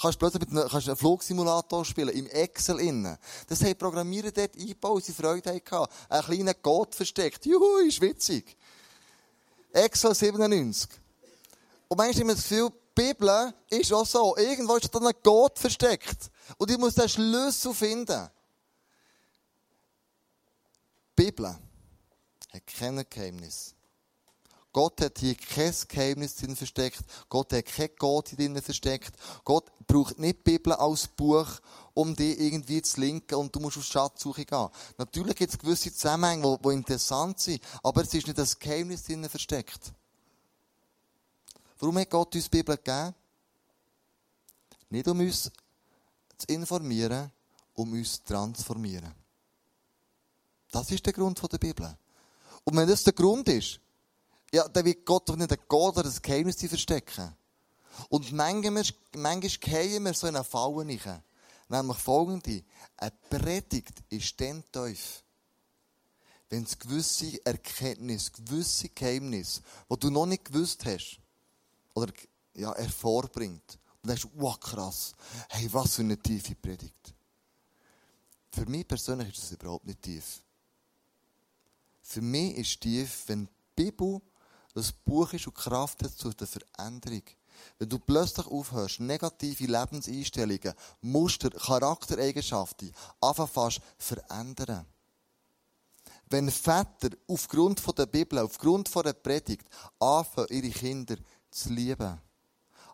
kannst 0.00 0.18
plötzlich 0.18 0.40
mit 0.40 0.50
einem, 0.50 0.68
kannst 0.68 0.88
einen 0.88 0.96
Flugsimulator 0.96 1.84
spielen, 1.84 2.08
im 2.10 2.26
Excel 2.26 2.80
innen. 2.80 3.18
Das 3.48 3.62
haben 3.62 3.76
Programmierer 3.76 4.30
dort 4.30 4.56
eingebaut, 4.56 5.04
sie 5.04 5.12
Freude 5.12 5.50
hatten. 5.50 5.92
Ein 6.08 6.22
kleiner 6.22 6.54
Code 6.54 6.96
versteckt. 6.96 7.44
Juhu, 7.44 7.78
ist 7.86 8.00
witzig. 8.00 8.56
Excel 9.72 10.14
97. 10.14 10.90
Und 11.88 11.96
manchmal 11.98 12.20
haben 12.20 12.28
wir 12.28 12.34
das 12.34 12.48
Gefühl, 12.48 12.70
die 12.70 13.02
Bibel 13.02 13.54
ist 13.68 13.92
auch 13.92 14.06
so. 14.06 14.36
Irgendwo 14.36 14.76
ist 14.76 14.94
da 14.94 14.98
ein 14.98 15.14
Code 15.22 15.54
versteckt. 15.60 16.30
Und 16.56 16.70
ich 16.70 16.78
muss 16.78 16.94
den 16.94 17.08
Schlüssel 17.08 17.74
finden. 17.74 18.28
Die 21.18 21.24
Bibel 21.24 21.46
hat 21.46 22.66
kein 22.66 23.04
Geheimnis. 23.08 23.74
Gott 24.72 25.00
hat 25.00 25.18
hier 25.18 25.34
kein 25.34 25.74
Geheimnis 25.88 26.36
drin 26.36 26.54
versteckt. 26.54 27.00
Gott 27.28 27.52
hat 27.52 27.66
kein 27.66 27.90
Gott 27.98 28.36
drin 28.36 28.60
versteckt. 28.62 29.12
Gott 29.44 29.70
braucht 29.86 30.18
nicht 30.18 30.38
die 30.38 30.52
Bibel 30.52 30.72
als 30.74 31.08
Buch, 31.08 31.48
um 31.94 32.14
die 32.14 32.46
irgendwie 32.46 32.80
zu 32.80 33.00
linken 33.00 33.34
und 33.34 33.54
du 33.54 33.58
musst 33.58 33.78
auf 33.78 33.84
Schatzsuche 33.84 34.44
gehen. 34.44 34.68
Natürlich 34.96 35.34
gibt 35.34 35.52
es 35.52 35.58
gewisse 35.58 35.92
Zusammenhänge, 35.92 36.58
die 36.64 36.68
interessant 36.68 37.40
sind, 37.40 37.62
aber 37.82 38.02
es 38.02 38.14
ist 38.14 38.28
nicht 38.28 38.38
das 38.38 38.58
Geheimnis 38.58 39.02
drin 39.02 39.28
versteckt. 39.28 39.92
Warum 41.80 41.98
hat 41.98 42.10
Gott 42.10 42.34
uns 42.34 42.44
die 42.44 42.58
Bibel 42.58 42.76
gegeben? 42.76 43.14
Nicht 44.90 45.08
um 45.08 45.18
uns 45.18 45.50
zu 46.38 46.46
informieren, 46.46 47.32
um 47.74 47.92
uns 47.92 48.12
zu 48.12 48.24
transformieren. 48.24 49.14
Das 50.70 50.90
ist 50.90 51.04
der 51.04 51.12
Grund 51.12 51.40
der 51.52 51.58
Bibel. 51.58 51.96
Und 52.64 52.76
wenn 52.76 52.88
das 52.88 53.02
der 53.02 53.12
Grund 53.12 53.48
ist, 53.48 53.80
ja, 54.52 54.68
dann 54.68 54.84
wird 54.84 55.06
Gott 55.06 55.28
doch 55.28 55.36
nicht 55.36 55.52
ein 55.52 55.58
Gott 55.68 55.96
oder 55.96 56.08
ein 56.08 56.22
Geheimnis 56.22 56.56
verstecken. 56.56 57.34
Und 58.08 58.32
manchmal, 58.32 58.84
manchmal 59.16 59.50
gehen 59.60 60.04
wir 60.04 60.14
so 60.14 60.26
in 60.26 60.36
eine 60.36 60.44
Falle 60.44 60.86
rein. 61.04 61.22
Nämlich 61.68 61.98
folgende. 61.98 62.64
Eine 62.96 63.12
Predigt 63.28 64.02
ist 64.08 64.40
dann 64.40 64.64
tief, 64.72 65.22
wenn 66.48 66.64
es 66.64 66.78
gewisse 66.78 67.44
Erkenntnis, 67.46 68.32
gewisse 68.32 68.88
Geheimnis, 68.88 69.62
die 69.88 69.98
du 69.98 70.10
noch 70.10 70.26
nicht 70.26 70.46
gewusst 70.46 70.84
hast, 70.84 71.20
oder 71.94 72.12
ja, 72.54 72.74
hervorbringt. 72.74 73.78
Und 74.02 74.08
dann 74.08 74.16
denkst 74.16 74.22
du, 74.22 74.40
wow, 74.40 74.58
krass. 74.58 75.14
Hey, 75.48 75.68
was 75.72 75.94
für 75.94 76.02
eine 76.02 76.18
tiefe 76.18 76.56
Predigt. 76.56 77.14
Für 78.52 78.66
mich 78.66 78.88
persönlich 78.88 79.28
ist 79.28 79.42
das 79.42 79.52
überhaupt 79.52 79.86
nicht 79.86 80.02
tief. 80.02 80.42
Für 82.02 82.20
mich 82.20 82.56
ist 82.56 82.80
tief, 82.80 83.24
wenn 83.28 83.46
die 83.46 83.84
Bibel 83.84 84.20
das 84.74 84.92
Buch 84.92 85.32
ist 85.32 85.46
und 85.46 85.54
Kraft 85.54 86.02
hat 86.02 86.12
zu 86.12 86.30
der 86.30 86.46
Veränderung. 86.46 87.22
Wenn 87.78 87.88
du 87.88 87.98
plötzlich 87.98 88.46
aufhörst, 88.46 89.00
negative 89.00 89.66
Lebenseinstellungen, 89.66 90.74
Muster, 91.02 91.50
Charaktereigenschaften 91.50 92.92
einfach 93.20 93.48
fast 93.48 93.80
verändern. 93.98 94.86
Wenn 96.28 96.50
Väter 96.50 97.10
aufgrund 97.26 97.82
der 97.98 98.06
Bibel, 98.06 98.38
aufgrund 98.38 98.94
der 98.94 99.12
Predigt 99.12 99.66
anfangen, 99.98 100.46
ihre 100.50 100.70
Kinder 100.70 101.16
zu 101.50 101.70
lieben, 101.70 102.18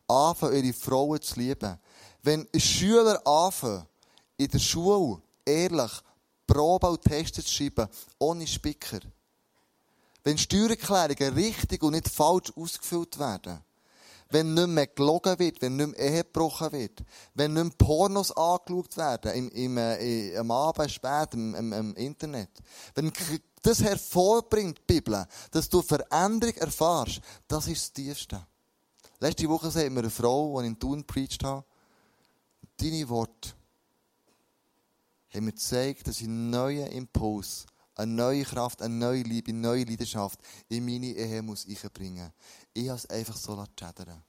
anfangen, 0.09 0.65
ihre 0.65 0.73
Frauen 0.73 1.21
zu 1.21 1.39
lieben, 1.39 1.79
wenn 2.23 2.49
Schüler 2.57 3.25
anfangen, 3.27 3.87
in 4.37 4.49
der 4.49 4.59
Schule 4.59 5.21
ehrlich 5.45 5.93
Probe 6.47 6.89
und 6.89 7.03
Tests 7.03 7.45
zu 7.45 7.53
schreiben, 7.53 7.89
ohne 8.19 8.47
Spicker, 8.47 9.01
wenn 10.27 10.39
Steuererklärungen 10.39 11.35
richtig 11.35 11.85
und 11.85 11.93
nicht 11.93 12.09
falsch 12.09 12.53
ausgefüllt 12.57 13.17
werden. 13.21 13.61
Wenn 14.29 14.55
nicht 14.55 14.67
mehr 14.67 14.89
gelogen 14.89 15.39
wird, 15.39 15.63
wenn 15.63 15.77
nicht 15.77 15.97
mehr 15.97 16.01
Ehe 16.01 16.25
gebrochen 16.25 16.73
wird, 16.73 17.05
wenn 17.35 17.53
nicht 17.53 17.63
mehr 17.63 17.73
Pornos 17.79 18.37
angeschaut 18.37 18.97
werden, 18.97 19.33
im, 19.35 19.49
im, 19.51 19.79
äh, 19.79 20.37
am 20.37 20.51
Abend, 20.51 20.91
spät, 20.91 21.33
im, 21.35 21.55
im, 21.55 21.73
im 21.73 21.95
Internet. 21.95 22.51
Wenn 22.97 23.13
das 23.63 23.81
hervorbringt, 23.81 24.79
die 24.79 24.95
Bibel, 24.95 25.25
dass 25.53 25.69
du 25.69 25.81
Veränderung 25.81 26.57
erfährst, 26.57 27.21
das 27.47 27.69
ist 27.69 27.83
das 27.83 27.93
Tiefste. 27.93 28.45
Letzte 29.21 29.49
Woche 29.49 29.71
sehen 29.71 29.95
wir 29.95 30.01
eine 30.01 30.11
Frau, 30.11 30.61
die 30.61 30.67
in 30.67 30.77
Thun 30.77 31.05
preached 31.05 31.45
hat. 31.45 31.65
Deine 32.79 33.09
Worte 33.09 33.51
haben 35.33 35.45
mir 35.45 35.53
gezeigt, 35.53 36.09
dass 36.09 36.21
ich 36.21 36.27
einen 36.27 36.51
neuen 36.51 36.89
Impuls 36.89 37.67
eine 37.97 38.13
neue 38.13 38.45
Kraft, 38.45 38.83
eine 38.83 38.95
neue 38.95 39.23
Liebe, 39.23 39.51
eine 39.51 39.61
neue 39.61 39.85
Leidenschaft 39.85 40.39
in 40.69 40.85
meine 40.85 41.07
Ehe 41.07 41.43
muss 41.43 41.67
einbringen. 41.67 42.33
Ich 42.75 42.89
habe 42.89 42.99
es 42.99 43.07
einfach 43.07 43.37
so 43.37 43.65
schädern 43.79 44.23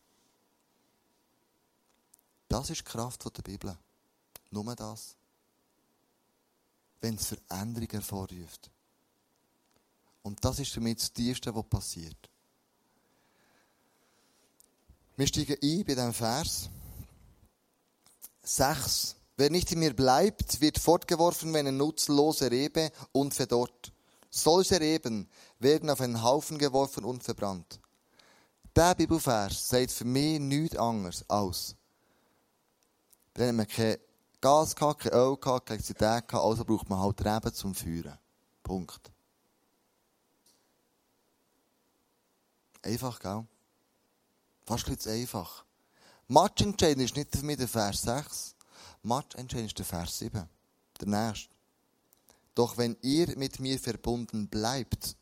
Das 2.48 2.70
ist 2.70 2.80
die 2.80 2.84
Kraft 2.84 3.26
der 3.26 3.44
Bibel. 3.44 3.78
Nur 4.52 4.76
das. 4.76 5.16
Wenn 7.02 7.16
es 7.16 7.28
Veränderung 7.28 7.90
hervorruft. 7.90 8.72
Und 10.24 10.44
das 10.44 10.60
ist 10.60 10.72
für 10.72 10.82
mich 10.82 10.98
das 10.98 11.12
Tiefste, 11.12 11.54
was 11.54 11.66
passiert. 11.66 12.30
Wir 15.18 15.28
steigen 15.28 15.58
ein 15.62 15.86
bei 15.86 15.94
diesem 15.94 16.14
Vers. 16.14 16.70
6. 18.44 19.16
Wer 19.38 19.52
nicht 19.52 19.72
in 19.72 19.80
mir 19.80 19.96
bleibt, 19.96 20.62
wird 20.62 20.80
fortgeworfen 20.80 21.54
wie 21.54 21.60
eine 21.60 21.72
nutzlose 21.72 22.50
Rebe 22.50 22.92
und 23.12 23.36
verdorrt. 23.36 23.94
Solche 24.32 24.80
Reben 24.80 25.30
werden 25.60 25.92
auf 25.92 26.02
einen 26.02 26.24
Haufen 26.24 26.58
geworfen 26.58 27.06
und 27.06 27.24
verbrannt. 27.24 27.80
Der 28.76 28.96
Bibelvers 28.96 29.70
sagt 29.70 29.92
für 29.92 30.06
mich 30.06 30.40
nichts 30.40 30.76
anderes 30.76 31.24
als, 31.30 31.76
hat 33.38 33.54
man 33.54 33.68
kein 33.68 33.98
Gas 34.42 34.76
gehabt, 34.76 35.02
kein 35.02 35.14
Öl 35.14 35.38
gehabt, 35.38 35.68
keine 35.68 35.80
Elektrizität 35.80 36.34
also 36.34 36.66
braucht 36.66 36.90
man 36.90 37.00
halt 37.00 37.24
Reben 37.24 37.54
zum 37.54 37.76
Führen. 37.76 38.18
Punkt. 38.64 39.12
Einfach, 42.82 43.20
gell? 43.20 43.46
Fast 44.66 44.88
ein 44.88 45.12
einfach. 45.12 45.64
Matchentscheidend 46.28 47.06
ist 47.06 47.16
nicht 47.16 47.36
für 47.36 47.46
mich 47.46 47.58
der 47.58 47.68
Vers 47.68 48.02
6, 48.02 48.57
Matchentscheidend 49.08 49.70
ist 49.70 49.78
der 49.80 49.86
Vers 49.86 50.20
7. 50.20 50.48
Der 51.00 51.08
nächste. 51.08 51.50
Doch 52.54 52.78
wenn 52.78 52.98
ihr 53.02 53.38
mit 53.38 53.60
mir 53.60 53.80
verbunden 53.80 54.48
bleibt, 54.48 55.16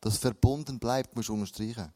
das 0.00 0.16
verbunden 0.16 0.78
bleibt, 0.78 1.14
muss 1.14 1.26
ich 1.26 1.30
unterstreichen. 1.30 1.92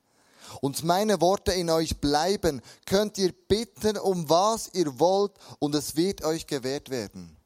Und 0.60 0.84
meine 0.84 1.20
Worte 1.20 1.52
in 1.52 1.70
euch 1.70 2.00
bleiben, 2.00 2.60
könnt 2.84 3.18
ihr 3.18 3.32
bitten, 3.32 3.96
um 3.96 4.28
was 4.28 4.68
ihr 4.74 4.98
wollt, 4.98 5.32
und 5.58 5.74
es 5.74 5.96
wird 5.96 6.22
euch 6.22 6.46
gewährt 6.46 6.90
werden. 6.90 7.36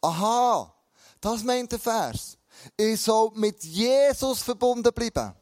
Aha, 0.00 0.72
das 1.20 1.42
meint 1.42 1.72
der 1.72 1.78
Vers. 1.78 2.38
Ich 2.76 3.02
soll 3.02 3.32
mit 3.34 3.64
Jesus 3.64 4.42
verbunden 4.42 4.92
bleiben. 4.94 5.34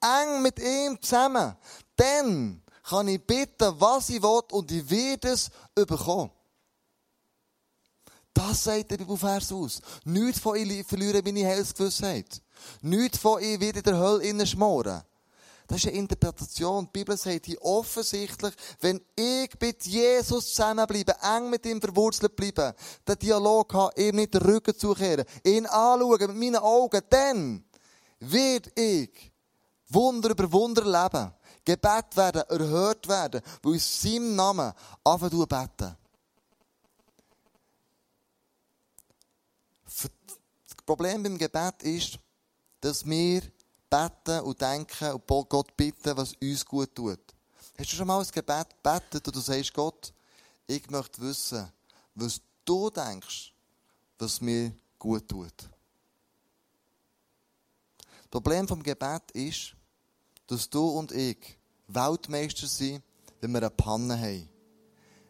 Eng 0.00 0.42
mit 0.42 0.58
ihm 0.58 1.00
zusammen. 1.00 1.56
Dann 1.96 2.62
kann 2.82 3.08
ich 3.08 3.24
bitten, 3.24 3.80
was 3.80 4.10
ich 4.10 4.22
will, 4.22 4.42
und 4.52 4.70
ich 4.70 4.88
werde 4.90 5.28
es 5.28 5.50
bekommen. 5.74 6.30
Das 8.34 8.64
sagt 8.64 8.90
der 8.90 8.96
Bibelvers 8.96 9.52
aus. 9.52 9.80
Nichts 10.04 10.40
von 10.40 10.56
ich 10.56 10.86
verliere 10.86 11.22
meine 11.22 11.46
Heilsgewissheit. 11.46 12.42
Nichts 12.80 13.18
von 13.18 13.42
ich 13.42 13.60
werde 13.60 13.80
in 13.80 13.84
der 13.84 13.98
Hölle 13.98 14.24
innen 14.24 14.46
schmoren. 14.46 15.02
Das 15.66 15.78
ist 15.78 15.88
eine 15.88 15.98
Interpretation. 15.98 16.86
Die 16.86 16.98
Bibel 16.98 17.16
sagt 17.16 17.46
hier 17.46 17.62
offensichtlich, 17.62 18.52
wenn 18.80 19.00
ich 19.16 19.50
mit 19.60 19.86
Jesus 19.86 20.54
zusammenbleibe, 20.54 21.14
eng 21.22 21.50
mit 21.50 21.64
ihm 21.66 21.80
verwurzelt 21.80 22.36
bleibe, 22.36 22.74
den 23.06 23.18
Dialog 23.18 23.72
habe, 23.72 24.02
ihm 24.02 24.16
nicht 24.16 24.34
den 24.34 24.42
Rücken 24.42 24.76
zukehren, 24.76 25.24
ihn 25.44 25.66
anschauen 25.66 26.18
mit 26.18 26.36
meinen 26.36 26.56
Augen, 26.56 27.00
dann 27.08 27.64
wird 28.20 28.78
ich 28.78 29.32
Wunder 29.88 30.30
über 30.30 30.50
Wunder 30.52 30.84
leben. 30.84 31.32
Gebet 31.64 32.16
werden, 32.16 32.42
erhört 32.48 33.06
werden, 33.08 33.40
wo 33.62 33.72
in 33.72 33.78
seinem 33.78 34.34
Namen 34.34 34.72
anfangen 35.04 35.46
beten. 35.46 35.96
Problem 40.94 41.22
beim 41.22 41.38
Gebet 41.38 41.82
ist, 41.84 42.18
dass 42.82 43.06
wir 43.06 43.40
beten 43.88 44.40
und 44.40 44.60
denken 44.60 45.12
und 45.12 45.48
Gott 45.48 45.74
bitten, 45.74 46.14
was 46.18 46.34
uns 46.34 46.66
gut 46.66 46.94
tut. 46.94 47.18
Hast 47.78 47.92
du 47.92 47.96
schon 47.96 48.06
mal 48.06 48.20
ein 48.20 48.26
Gebet 48.30 48.66
gebetet 48.76 49.26
und 49.26 49.34
du 49.34 49.40
sagst, 49.40 49.72
Gott, 49.72 50.12
ich 50.66 50.90
möchte 50.90 51.22
wissen, 51.22 51.72
was 52.14 52.42
du 52.66 52.90
denkst, 52.90 53.54
was 54.18 54.42
mir 54.42 54.74
gut 54.98 55.26
tut. 55.26 55.54
Das 57.96 58.28
Problem 58.30 58.68
vom 58.68 58.82
Gebet 58.82 59.30
ist, 59.32 59.74
dass 60.46 60.68
du 60.68 60.90
und 60.90 61.10
ich 61.12 61.58
Weltmeister 61.88 62.66
sind, 62.66 63.02
wenn 63.40 63.52
wir 63.52 63.60
eine 63.60 63.70
Panne 63.70 64.20
haben. 64.20 64.46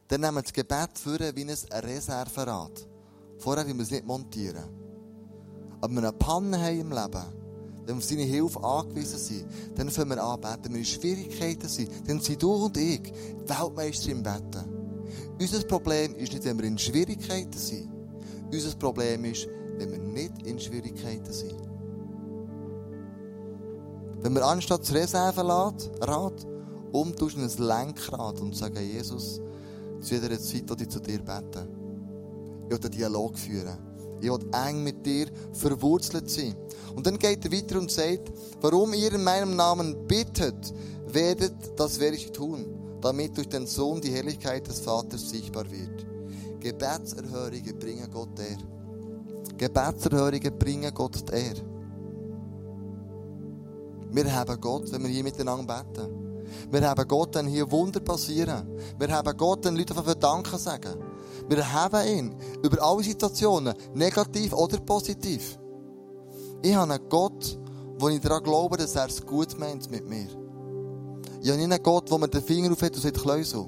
Dann 0.09 0.23
nehmen 0.23 0.39
wir 0.39 0.43
das 0.43 0.53
Gebet 0.53 0.99
vor 0.99 1.21
wie 1.21 1.45
ein 1.45 1.85
Reserverad. 1.85 2.85
Vorher 3.39 3.65
wollen 3.65 3.79
wir 3.79 3.85
es 3.85 3.93
nicht 3.93 4.05
montieren. 4.05 4.92
Aber 5.83 5.93
wir 5.93 6.03
eine 6.03 6.13
Panne 6.13 6.59
haben 6.59 6.81
im 6.81 6.91
Leben, 6.91 7.25
wenn 7.85 7.97
wir 7.97 7.97
auf 7.97 8.05
seine 8.05 8.23
Hilfe 8.23 8.63
angewiesen 8.63 9.19
sind, 9.19 9.45
dann 9.75 9.91
fangen 9.91 10.11
wir 10.11 10.23
an 10.23 10.41
beten. 10.41 10.59
Wenn 10.63 10.73
wir 10.75 10.79
in 10.79 10.85
Schwierigkeiten 10.85 11.69
sind, 11.69 11.91
dann 12.07 12.21
sind 12.21 12.41
du 12.41 12.53
und 12.53 12.77
ich 12.77 13.13
Weltmeister 13.49 14.13
im 14.13 14.23
Betten. 14.23 14.65
Unser 15.41 15.65
Problem 15.65 16.15
ist 16.15 16.33
nicht, 16.33 16.45
wenn 16.45 16.59
wir 16.59 16.67
in 16.67 16.79
Schwierigkeiten 16.79 17.59
sind. 17.59 17.91
Unser 18.53 18.77
Problem 18.77 19.25
ist, 19.25 19.49
wenn 19.77 19.91
wir 19.91 19.99
nicht 19.99 20.47
in 20.47 20.61
Schwierigkeiten 20.61 21.33
sind. 21.33 21.57
Wenn 24.21 24.35
wir 24.35 24.47
anstatt 24.47 24.83
das 24.83 24.95
Reserverad 24.95 25.91
umtauschen 26.93 27.43
in 27.43 27.51
ein 27.51 27.59
Lenkrad 27.59 28.41
und 28.41 28.55
sagen, 28.55 28.79
Jesus, 28.79 29.41
zu 30.01 30.15
jeder 30.15 30.39
Zeit, 30.39 30.65
wo 30.69 30.75
ich 30.75 30.89
zu 30.89 31.01
dir 31.01 31.19
bete. 31.19 31.69
Ich 32.67 32.71
will 32.71 32.81
einen 32.81 32.91
Dialog 32.93 33.37
führen. 33.37 33.92
Ich 34.23 34.31
will 34.31 34.39
eng 34.53 34.85
mit 34.85 35.05
dir 35.05 35.27
verwurzelt 35.53 36.31
sein. 36.31 36.55
Und 36.95 37.07
dann 37.07 37.19
geht 37.19 37.45
er 37.45 37.53
weiter 37.53 37.79
und 37.79 37.91
sagt, 37.91 38.33
warum 38.61 38.95
ihr 38.95 39.13
in 39.13 39.25
meinem 39.25 39.57
Namen 39.57 40.07
bittet, 40.07 40.73
werdet, 41.09 41.55
das 41.77 41.99
werde 41.99 42.17
ich 42.17 42.31
tun, 42.31 42.65
damit 43.01 43.37
durch 43.37 43.49
den 43.49 43.67
Sohn 43.67 44.01
die 44.01 44.13
Herrlichkeit 44.13 44.67
des 44.69 44.81
Vaters 44.81 45.29
sichtbar 45.29 45.65
wird. 45.71 46.07
Gebetserhörungen 46.61 47.79
bringen 47.79 48.09
Gott 48.13 48.39
er. 48.39 48.59
Gebetserhörungen 49.59 50.59
bringen 50.59 50.95
Gott 50.95 51.29
er. 51.31 51.55
Wir 54.13 54.35
haben 54.35 54.61
Gott, 54.61 54.93
wenn 54.93 55.03
wir 55.03 55.11
hier 55.11 55.25
miteinander 55.25 55.85
beten. 55.85 56.45
Wir 56.71 56.89
haben 56.89 57.09
Gott, 57.09 57.35
wenn 57.35 57.49
hier 57.49 57.71
Wunder 57.73 58.01
passieren. 58.01 58.69
Wir 58.99 59.09
haben 59.09 59.37
Gott, 59.37 59.65
wenn 59.65 59.75
Leute 59.75 59.95
von 59.95 60.21
Danken 60.21 60.59
sagen. 60.59 61.12
Wir 61.49 61.73
haben 61.73 62.07
ihn 62.07 62.35
über 62.63 62.83
alle 62.83 63.03
Situationen, 63.03 63.75
negativ 63.95 64.53
oder 64.53 64.79
positiv. 64.79 65.59
Ich 66.63 66.75
habe 66.75 66.93
einen 66.93 67.09
Gott, 67.09 67.59
wo 67.99 68.09
ich 68.09 68.21
daran 68.21 68.43
glaube, 68.43 68.77
dass 68.77 68.95
er 68.95 69.07
es 69.07 69.25
gut 69.25 69.59
meint 69.59 69.91
mit 69.91 70.09
mir. 70.09 70.29
Ich 71.41 71.49
habe 71.49 71.59
nicht 71.59 71.73
einen 71.73 71.83
Gott, 71.83 72.11
wo 72.11 72.19
man 72.19 72.31
den 72.31 72.43
Finger 72.43 72.71
aufhält 72.73 72.95
und 72.95 73.03
sagt, 73.03 73.21
Kleusel, 73.21 73.67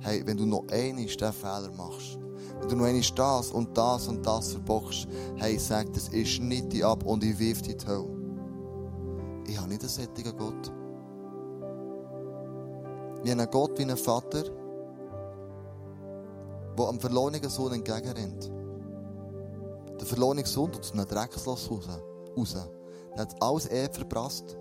hey, 0.00 0.22
wenn 0.24 0.36
du 0.36 0.46
noch 0.46 0.64
einmal 0.70 1.06
diesen 1.06 1.32
Fehler 1.32 1.70
machst, 1.76 2.18
wenn 2.60 2.68
du 2.68 2.76
noch 2.76 2.86
einmal 2.86 3.02
das 3.14 3.50
und 3.50 3.76
das 3.76 4.08
und 4.08 4.24
das 4.24 4.52
verbockst, 4.52 5.08
hey, 5.36 5.58
sag, 5.58 5.92
das 5.92 6.08
ist 6.08 6.40
nicht 6.40 6.72
die 6.72 6.84
ab 6.84 7.04
und 7.04 7.24
ich 7.24 7.38
wirf 7.38 7.62
dich 7.62 7.72
in 7.72 7.78
die 7.78 7.86
Hölle. 7.86 8.18
Ich 9.48 9.58
habe 9.58 9.68
nicht 9.68 9.82
einen 9.82 9.90
solchen 9.90 10.36
Gott. 10.36 10.72
Ich 13.24 13.30
habe 13.30 13.42
einen 13.42 13.50
Gott 13.50 13.78
wie 13.78 13.82
einen 13.82 13.96
Vater, 13.96 14.44
der 16.78 16.88
am 16.88 17.00
verlorenen 17.00 17.48
Sohn 17.50 17.72
entgegenrennt. 17.72 18.50
Der 19.98 20.06
verlorene 20.06 20.46
Sohn 20.46 20.72
tut 20.72 20.92
einem 20.92 21.06
Drecksloss 21.06 21.70
raus. 21.70 21.88
raus. 22.36 22.56
Er 23.14 23.22
hat 23.22 23.42
alles 23.42 23.68
eh 23.70 23.88
verprasst. 23.90 24.56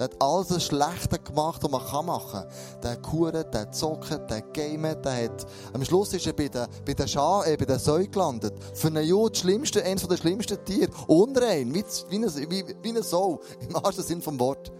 Er 0.00 0.04
hat 0.04 0.22
alles 0.22 0.48
das 0.48 0.64
Schlechte 0.64 1.18
gemacht, 1.18 1.62
was 1.62 1.70
man 1.70 2.06
machen 2.06 2.40
kann. 2.40 2.80
Der 2.82 2.92
hat 2.92 3.02
Kuren, 3.02 3.44
der 3.52 3.60
hat 3.60 3.74
Zocken, 3.74 4.26
der 4.28 4.38
hat 4.38 4.54
Gamen, 4.54 5.02
der 5.02 5.24
hat... 5.24 5.46
Am 5.74 5.84
Schluss 5.84 6.14
ist 6.14 6.26
er 6.26 6.32
bei 6.32 6.48
den, 6.48 6.66
bei 6.86 6.94
den 6.94 7.06
Schafen, 7.06 7.52
äh, 7.52 7.56
bei 7.58 7.66
den 7.66 7.78
Säuen 7.78 8.10
gelandet. 8.10 8.54
Für 8.74 8.86
einen 8.86 9.06
Jude 9.06 9.38
schlimmste, 9.38 9.84
eines 9.84 10.08
der 10.08 10.16
schlimmsten 10.16 10.64
Tiere. 10.64 10.90
Unrein, 11.06 11.74
wie, 11.74 11.84
wie, 12.08 12.16
eine, 12.16 12.34
wie, 12.34 12.64
wie 12.82 12.88
eine 12.88 13.02
Sau. 13.02 13.40
Im 13.60 13.74
wahrsten 13.74 14.02
Sinn 14.02 14.22
vom 14.22 14.40
Wort. 14.40 14.72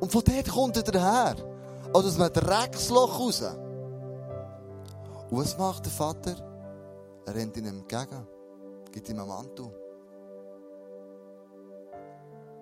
Und 0.00 0.10
von 0.10 0.22
dort 0.24 0.48
kommt 0.48 0.78
er 0.78 0.82
daher. 0.82 1.36
Also 1.92 2.08
aus 2.08 2.18
einem 2.18 2.32
Drecksloch 2.32 3.20
raus. 3.20 3.42
Und 5.34 5.40
was 5.40 5.58
macht 5.58 5.84
der 5.84 5.90
Vater? 5.90 6.36
Er 7.26 7.34
rennt 7.34 7.56
ihm 7.56 7.66
entgegen, 7.66 8.24
gibt 8.92 9.08
ihm 9.08 9.18
einen 9.18 9.26
Mantel. 9.26 9.66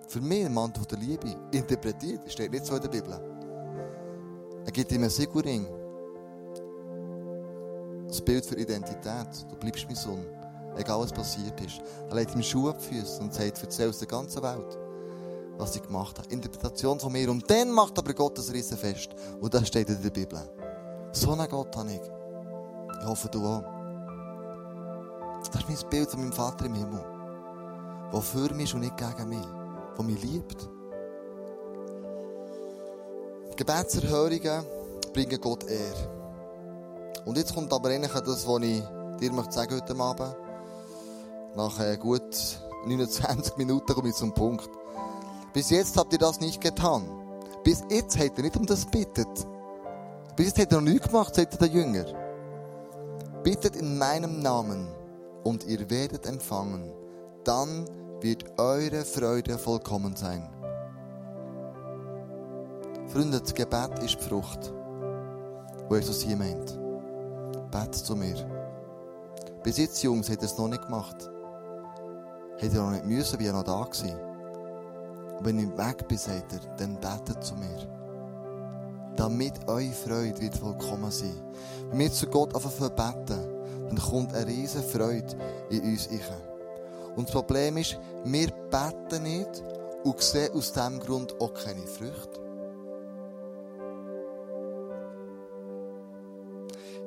Für 0.07 0.19
mich 0.19 0.43
ein 0.43 0.55
Mantel 0.55 0.83
der 0.87 0.97
Liebe. 0.97 1.35
Interpretiert, 1.51 2.31
steht 2.31 2.49
nicht 2.49 2.65
so 2.65 2.75
in 2.75 2.81
der 2.81 2.89
Bibel. 2.89 3.13
Er 4.65 4.71
gibt 4.71 4.91
ihm 4.91 5.01
einen 5.01 5.11
Siegelring. 5.11 5.67
Das 8.07 8.21
Bild 8.21 8.43
für 8.43 8.55
Identität. 8.55 9.27
Du 9.51 9.55
bleibst 9.55 9.85
mein 9.85 9.95
Sohn. 9.95 10.25
Egal 10.75 10.99
was 10.99 11.11
passiert 11.11 11.61
ist. 11.61 11.79
Er 12.09 12.15
legt 12.15 12.33
ihm 12.33 12.41
Schuhe 12.41 12.71
auf 12.71 12.83
Füße 12.83 13.21
und 13.21 13.35
sagt, 13.35 13.61
erzähl 13.61 13.89
aus 13.89 13.99
der 13.99 14.07
ganzen 14.07 14.41
Welt, 14.41 14.79
was 15.59 15.75
ich 15.75 15.83
gemacht 15.83 16.17
habe. 16.17 16.27
Interpretation 16.29 16.99
von 16.99 17.11
mir. 17.11 17.29
Und 17.29 17.47
dann 17.51 17.69
macht 17.69 17.99
aber 17.99 18.15
Gott 18.15 18.35
das 18.35 18.51
Riesenfest. 18.51 19.11
Und 19.39 19.53
das 19.53 19.67
steht 19.67 19.89
in 19.89 20.01
der 20.01 20.09
Bibel. 20.09 20.39
So 21.11 21.33
einen 21.33 21.47
Gott 21.47 21.77
habe 21.77 21.91
ich. 21.91 22.22
Ich 22.99 23.05
hoffe, 23.07 23.29
du 23.29 23.45
auch. 23.45 23.63
Das 25.39 25.61
ist 25.61 25.69
mein 25.69 25.89
Bild 25.89 26.09
von 26.09 26.19
meinem 26.21 26.33
Vater 26.33 26.65
im 26.65 26.73
Himmel. 26.73 27.03
Der 28.11 28.21
für 28.21 28.53
mich 28.53 28.73
und 28.73 28.81
nicht 28.81 28.97
gegen 28.97 29.29
mich. 29.29 29.47
Der 29.97 30.05
mich 30.05 30.21
liebt. 30.23 30.69
Gebetserhörungen 33.55 34.65
bringen 35.13 35.39
Gott 35.39 35.63
Ehre. 35.65 37.23
Und 37.25 37.37
jetzt 37.37 37.53
kommt 37.53 37.71
aber 37.71 37.89
eigentlich 37.89 38.11
das, 38.11 38.47
was 38.47 38.61
ich 38.63 38.83
dir 39.19 39.31
möchte 39.31 39.53
sagen 39.53 39.75
heute 39.75 39.99
Abend. 39.99 40.35
Nach 41.55 41.79
äh, 41.79 41.97
gut 41.97 42.23
29 42.85 43.57
Minuten 43.57 43.93
komme 43.93 44.09
ich 44.09 44.15
zum 44.15 44.33
Punkt. 44.33 44.69
Bis 45.53 45.69
jetzt 45.69 45.97
habt 45.97 46.11
ihr 46.13 46.19
das 46.19 46.39
nicht 46.39 46.61
getan. 46.61 47.03
Bis 47.63 47.83
jetzt 47.89 48.17
hat 48.17 48.37
er 48.37 48.43
nicht 48.43 48.57
um 48.57 48.65
das 48.65 48.85
bittet. 48.85 49.27
Bis 50.35 50.47
jetzt 50.47 50.59
hat 50.59 50.71
er 50.71 50.81
noch 50.81 50.91
nichts 50.91 51.07
gemacht, 51.07 51.35
sagt 51.35 51.61
der 51.61 51.67
Jünger. 51.67 52.22
Bittet 53.43 53.75
in 53.75 53.97
meinem 53.97 54.39
Namen 54.39 54.87
und 55.43 55.65
ihr 55.65 55.89
werdet 55.89 56.25
empfangen. 56.25 56.89
Dann 57.43 57.85
wird 58.21 58.57
eure 58.57 59.03
Freude 59.03 59.57
vollkommen 59.57 60.15
sein. 60.15 60.49
Freunde, 63.07 63.41
das 63.41 63.53
Gebet 63.53 63.99
ist 64.01 64.15
die 64.15 64.23
Frucht, 64.23 64.73
wo 65.89 65.95
Jesus 65.95 66.21
hier 66.21 66.37
meint. 66.37 66.79
Bet 67.69 67.93
zu 67.93 68.15
mir. 68.15 68.35
Bis 69.61 69.77
jetzt, 69.77 70.01
Jungs, 70.03 70.29
hat 70.29 70.39
er 70.39 70.45
es 70.45 70.57
noch 70.57 70.69
nicht 70.69 70.83
gemacht. 70.83 71.29
Hätte 72.59 72.77
er 72.77 72.83
noch 72.83 72.91
nicht 72.91 73.05
müssen, 73.05 73.39
wie 73.39 73.47
er 73.47 73.53
noch 73.53 73.63
da 73.63 73.79
war. 73.79 75.37
Und 75.37 75.45
wenn 75.45 75.59
ich 75.59 75.77
weg 75.77 76.07
bin, 76.07 76.17
sagt 76.17 76.53
er, 76.53 76.59
dann 76.77 76.97
betet 76.99 77.43
zu 77.43 77.55
mir 77.55 78.02
damit 79.15 79.53
eure 79.67 79.91
Freude 79.91 80.39
wird 80.41 80.57
vollkommen 80.57 81.11
sein. 81.11 81.39
Wenn 81.89 81.99
wir 81.99 82.11
zu 82.11 82.27
Gott 82.27 82.55
einfach 82.55 82.71
beten, 82.71 83.53
dann 83.87 83.97
kommt 83.97 84.33
eine 84.33 84.47
riesige 84.47 84.83
Freude 84.83 85.35
in 85.69 85.81
uns 85.81 86.09
rein. 86.09 86.53
Und 87.15 87.27
das 87.27 87.33
Problem 87.33 87.77
ist, 87.77 87.97
wir 88.23 88.47
beten 88.47 89.23
nicht 89.23 89.63
und 90.03 90.21
sehen 90.21 90.51
aus 90.53 90.73
diesem 90.73 90.99
Grund 90.99 91.39
auch 91.39 91.53
keine 91.53 91.85
Früchte. 91.85 92.41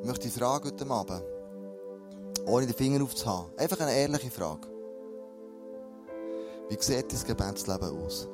Ich 0.00 0.06
möchte 0.06 0.28
die 0.28 0.38
Frage 0.38 0.68
heute 0.68 0.88
Abend, 0.88 1.22
ohne 2.46 2.66
den 2.66 2.76
Finger 2.76 3.02
aufzuhaben, 3.02 3.50
einfach 3.56 3.80
eine 3.80 3.92
ehrliche 3.96 4.30
Frage. 4.30 4.68
Wie 6.68 6.76
sieht 6.78 7.12
dein 7.12 7.26
Gebetsleben 7.26 8.04
aus? 8.04 8.28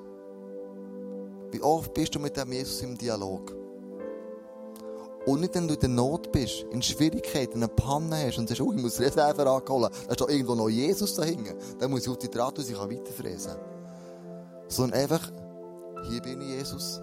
Wie 1.51 1.63
oft 1.63 1.95
bist 1.95 2.15
du 2.15 2.19
mit 2.19 2.37
dem 2.37 2.53
Jesus 2.53 2.83
im 2.83 2.97
Dialog? 2.97 3.62
Und 5.27 5.41
nicht, 5.41 5.55
wenn 5.55 5.69
du 5.69 5.75
in 5.75 5.81
der 5.81 5.89
Not 5.89 6.33
bist, 6.33 6.65
in 6.71 6.83
Schwierigkeiten, 6.83 7.59
eine 7.59 7.69
Panne 7.69 8.27
hast 8.27 8.39
und 8.39 8.49
sagst, 8.49 8.61
oh, 8.61 8.73
ich 8.73 8.83
muss 8.83 8.99
Reserve 8.99 9.49
anholen. 9.49 9.91
Da 10.07 10.11
ist 10.11 10.21
doch 10.21 10.29
irgendwo 10.29 10.55
noch 10.55 10.69
Jesus 10.69 11.15
dahinter. 11.15 11.55
Dann 11.79 11.91
muss 11.91 12.03
ich 12.03 12.09
auf 12.09 12.19
die 12.19 12.31
Draht 12.31 12.59
und 12.59 12.69
ich 12.69 12.77
kann 12.77 12.91
weiterfräsen. 12.91 13.55
Sondern 14.69 15.01
einfach 15.01 15.31
hier 16.09 16.21
bin 16.21 16.41
ich, 16.41 16.49
Jesus. 16.49 17.01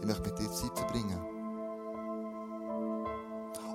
Ich 0.00 0.06
möchte 0.06 0.22
mit 0.22 0.38
dir 0.38 0.50
Zeit 0.50 0.76
verbringen. 0.76 1.20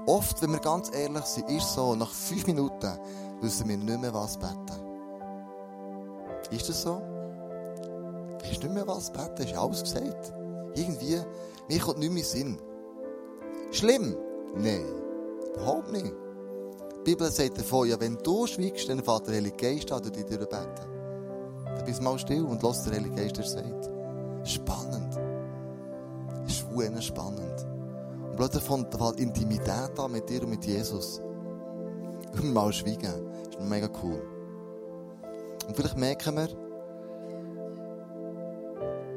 Oft, 0.07 0.41
wenn 0.41 0.51
wir 0.51 0.59
ganz 0.59 0.91
ehrlich 0.93 1.25
sind, 1.25 1.49
ist 1.49 1.63
es 1.63 1.73
so, 1.75 1.95
nach 1.95 2.09
fünf 2.09 2.47
Minuten 2.47 2.97
wissen 3.41 3.69
wir 3.69 3.77
nicht 3.77 4.01
mehr, 4.01 4.13
was 4.13 4.37
beten. 4.37 4.91
Ist 6.49 6.69
das 6.69 6.81
so? 6.81 7.01
Weisst 8.41 8.63
nicht 8.63 8.73
mehr, 8.73 8.87
was 8.87 9.11
beten? 9.11 9.43
Ist 9.43 9.55
alles 9.55 9.83
gesagt? 9.83 10.33
Irgendwie, 10.73 11.21
mir 11.69 11.79
kommt 11.79 11.99
nicht 11.99 12.11
mehr 12.11 12.23
Sinn. 12.23 12.59
Schlimm? 13.71 14.15
Nein. 14.55 14.85
Überhaupt 15.53 15.91
nicht. 15.91 16.13
Die 16.99 17.11
Bibel 17.11 17.31
sagt 17.31 17.57
davon, 17.57 17.87
ja, 17.87 17.99
wenn 17.99 18.17
du 18.17 18.45
schweigst, 18.45 18.89
dann 18.89 19.03
fährt 19.03 19.27
der 19.27 19.35
Heilige 19.35 19.55
Geist 19.57 19.91
an, 19.91 20.03
dir 20.03 20.37
beten. 20.37 20.91
Dann 21.65 21.85
bist 21.85 21.99
du 21.99 22.03
mal 22.03 22.19
still 22.19 22.43
und 22.43 22.61
lass 22.61 22.83
der 22.83 22.93
Heilige 22.93 23.15
Geist, 23.15 23.37
der 23.37 23.45
sagt. 23.45 23.89
Spannend. 24.43 25.19
Ist 26.47 26.65
spannend. 27.01 27.65
Und 28.29 28.35
plötzlich 28.35 28.63
fängt 28.63 28.93
Intimität 29.19 29.97
an 29.97 30.11
mit 30.11 30.29
dir 30.29 30.43
und 30.43 30.49
mit 30.49 30.65
Jesus. 30.65 31.21
Und 32.33 32.53
mal 32.53 32.71
schweigen. 32.71 33.31
Ist 33.49 33.61
mega 33.61 33.89
cool. 34.03 34.21
Und 35.67 35.75
vielleicht 35.75 35.97
merken 35.97 36.35
wir, 36.35 36.49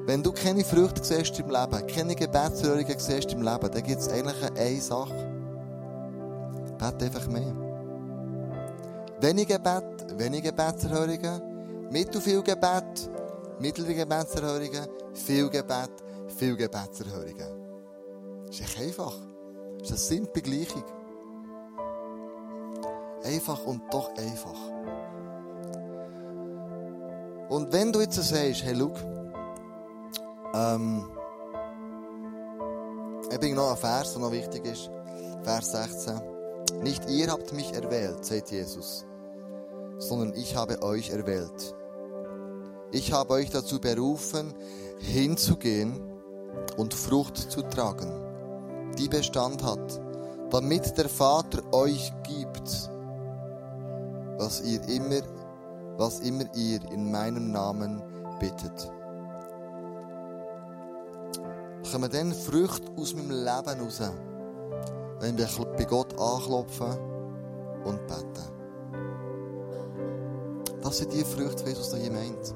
wenn 0.07 0.23
du 0.23 0.33
keine 0.33 0.65
Früchte 0.65 1.03
siehst 1.03 1.39
im 1.39 1.49
Leben, 1.49 1.87
keine 1.87 2.15
Gebetserhörungen 2.15 2.99
siehst 2.99 3.33
im 3.33 3.43
Leben, 3.43 3.71
dann 3.71 3.83
gibt 3.83 4.01
es 4.01 4.09
eigentlich 4.09 4.43
eine 4.43 4.81
Sache. 4.81 5.33
Bete 6.79 7.07
einfach 7.07 7.27
mehr. 7.29 7.53
Wenige 9.21 9.55
Gebet, 9.55 10.19
wenige 10.19 10.51
Gebetserhörungen, 10.51 11.89
mittel 11.91 12.21
viel 12.21 12.43
Gebet, 12.43 13.11
mittlere 13.59 13.95
Gebetserhörungen, 13.95 14.89
viel 15.15 15.49
Gebet, 15.49 15.91
viel 16.37 16.57
Gebetserhörungen. 16.57 17.65
Ist 18.51 18.61
echt 18.61 18.81
einfach. 18.81 19.15
Ist 19.81 19.91
eine 19.91 19.99
simple 19.99 20.43
Gleichung. 20.43 20.85
Einfach 23.25 23.65
und 23.65 23.83
doch 23.91 24.11
einfach. 24.17 24.59
Und 27.49 27.73
wenn 27.73 27.93
du 27.93 28.01
jetzt 28.01 28.17
sagst, 28.17 28.33
hey, 28.33 28.55
schau, 28.55 28.93
ähm, 30.55 31.05
ich 33.29 33.35
habe 33.35 33.55
noch 33.55 33.69
einen 33.69 33.77
Vers, 33.77 34.13
der 34.13 34.23
noch 34.23 34.33
wichtig 34.33 34.65
ist. 34.65 34.91
Vers 35.43 35.73
16. 35.73 36.21
Nicht 36.83 37.09
ihr 37.11 37.31
habt 37.31 37.53
mich 37.53 37.73
erwählt, 37.75 38.25
sagt 38.25 38.51
Jesus, 38.51 39.05
sondern 39.99 40.35
ich 40.35 40.57
habe 40.57 40.83
euch 40.83 41.11
erwählt. 41.11 41.75
Ich 42.93 43.13
habe 43.13 43.35
euch 43.35 43.51
dazu 43.51 43.81
berufen, 43.81 44.55
hinzugehen 44.99 46.01
und 46.77 46.95
Frucht 46.95 47.37
zu 47.37 47.63
tragen, 47.63 48.13
die 48.99 49.09
Bestand 49.09 49.63
hat, 49.65 50.01
damit 50.51 50.97
der 50.97 51.09
Vater 51.09 51.63
euch 51.73 52.13
gibt, 52.23 52.91
was 54.39 54.61
ihr 54.63 54.81
immer, 54.89 55.23
was 55.97 56.21
immer 56.21 56.45
ihr 56.55 56.81
in 56.93 57.11
meinem 57.11 57.51
Namen 57.51 58.03
bittet. 58.39 58.93
Kommen 61.95 62.11
dann 62.11 62.35
Früchte 62.35 62.91
aus 62.97 63.15
meinem 63.15 63.31
Leben 63.31 63.81
raus, 63.81 64.03
wenn 65.21 65.39
wir 65.39 65.49
bei 65.77 65.85
Gott 65.85 66.13
anklopfen 66.19 66.91
und 67.85 68.05
beten. 68.09 68.43
Das 70.83 70.99
sind 70.99 71.13
die 71.13 71.23
Früchte, 71.23 71.65
wie 71.65 71.69
Jesus 71.69 71.95
hier 71.95 72.11
meint. 72.11 72.53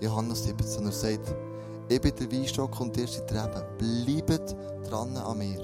Johannes 0.00 0.44
17, 0.44 0.86
er 0.86 0.92
sagt, 0.92 1.34
ich 1.90 2.00
bin 2.00 2.14
der 2.14 2.32
Weinstock 2.32 2.80
und 2.80 2.96
ihr 2.96 3.06
seid 3.06 3.30
Reben. 3.30 3.62
Bleibt 3.76 4.56
dran 4.88 5.14
an 5.18 5.36
mir. 5.36 5.60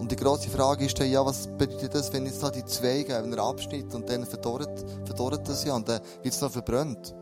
Und 0.00 0.10
die 0.10 0.16
grosse 0.16 0.50
Frage 0.50 0.86
ist 0.86 0.98
dann, 0.98 1.08
ja, 1.08 1.24
was 1.24 1.46
bedeutet 1.56 1.94
das, 1.94 2.12
wenn 2.12 2.26
jetzt 2.26 2.42
da 2.42 2.50
die 2.50 2.64
Zweige, 2.64 3.14
wenn 3.22 3.32
er 3.32 3.44
abschnitt 3.44 3.94
und 3.94 4.10
dann 4.10 4.26
verdorrt, 4.26 4.84
verdorrt 5.04 5.48
das 5.48 5.62
ja 5.62 5.76
und 5.76 5.88
dann 5.88 6.00
wird 6.20 6.34
es 6.34 6.40
noch 6.40 6.50
verbrannt. 6.50 7.14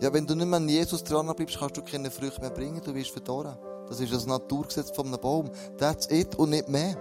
Ja, 0.00 0.12
wenn 0.12 0.26
du 0.26 0.34
nicht 0.34 0.46
mehr 0.46 0.58
an 0.58 0.68
Jesus 0.68 1.02
dran 1.02 1.26
bleibst, 1.34 1.58
kannst 1.58 1.76
du 1.76 1.82
keine 1.82 2.10
Früchte 2.10 2.40
mehr 2.40 2.50
bringen, 2.50 2.80
du 2.84 2.94
wirst 2.94 3.10
verdorren. 3.10 3.56
Das 3.88 4.00
ist 4.00 4.12
das 4.12 4.26
Naturgesetz 4.26 4.90
von 4.90 5.06
einem 5.06 5.20
Baum. 5.20 5.50
That's 5.78 6.10
it 6.10 6.34
und 6.34 6.50
nicht 6.50 6.68
mehr. 6.68 6.96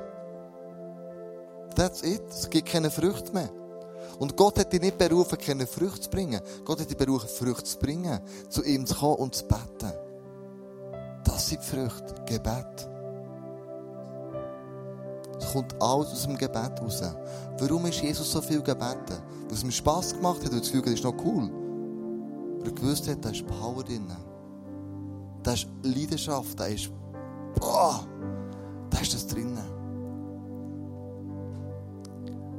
That's 1.75 2.03
it. 2.03 2.23
Es 2.29 2.49
gibt 2.49 2.69
keine 2.69 2.89
Früchte 2.89 3.33
mehr. 3.33 3.49
Und 4.19 4.37
Gott 4.37 4.59
hat 4.59 4.71
dich 4.71 4.81
nicht 4.81 4.97
berufen, 4.97 5.37
keine 5.37 5.67
Früchte 5.67 6.01
zu 6.01 6.09
bringen. 6.09 6.39
Gott 6.63 6.79
hat 6.79 6.89
dich 6.89 6.97
berufen, 6.97 7.27
Früchte 7.27 7.63
zu 7.63 7.79
bringen, 7.79 8.21
zu 8.49 8.63
ihm 8.63 8.85
zu 8.85 8.95
kommen 8.95 9.15
und 9.15 9.35
zu 9.35 9.45
beten. 9.45 9.91
Das 11.25 11.49
sind 11.49 11.61
Früchte. 11.63 12.15
Gebet. 12.25 12.87
Es 15.37 15.51
kommt 15.51 15.73
alles 15.81 16.11
aus 16.11 16.23
dem 16.23 16.37
Gebet 16.37 16.81
raus. 16.81 17.03
Warum 17.57 17.85
ist 17.87 18.01
Jesus 18.01 18.31
so 18.31 18.41
viel 18.41 18.61
gebeten? 18.61 19.17
Weil 19.47 19.53
es 19.53 19.63
ihm 19.63 19.71
Spass 19.71 20.13
gemacht 20.13 20.45
hat, 20.45 20.51
weil 20.51 20.61
das 20.61 20.71
Gefühl, 20.71 20.93
ist 20.93 21.03
noch 21.03 21.15
cool. 21.25 21.49
Weil 22.65 22.71
er 22.71 22.81
gewusst 22.81 23.07
hat, 23.07 23.23
da 23.23 23.29
ist 23.29 23.45
Power 23.45 23.83
drin. 23.83 24.07
Da 25.43 25.53
ist 25.53 25.67
Leidenschaft, 25.83 26.59
da 26.59 26.65
ist, 26.65 26.89
boah, 27.59 28.07
da 28.89 28.99
ist 28.99 29.13
das 29.13 29.27
drinnen. 29.27 29.59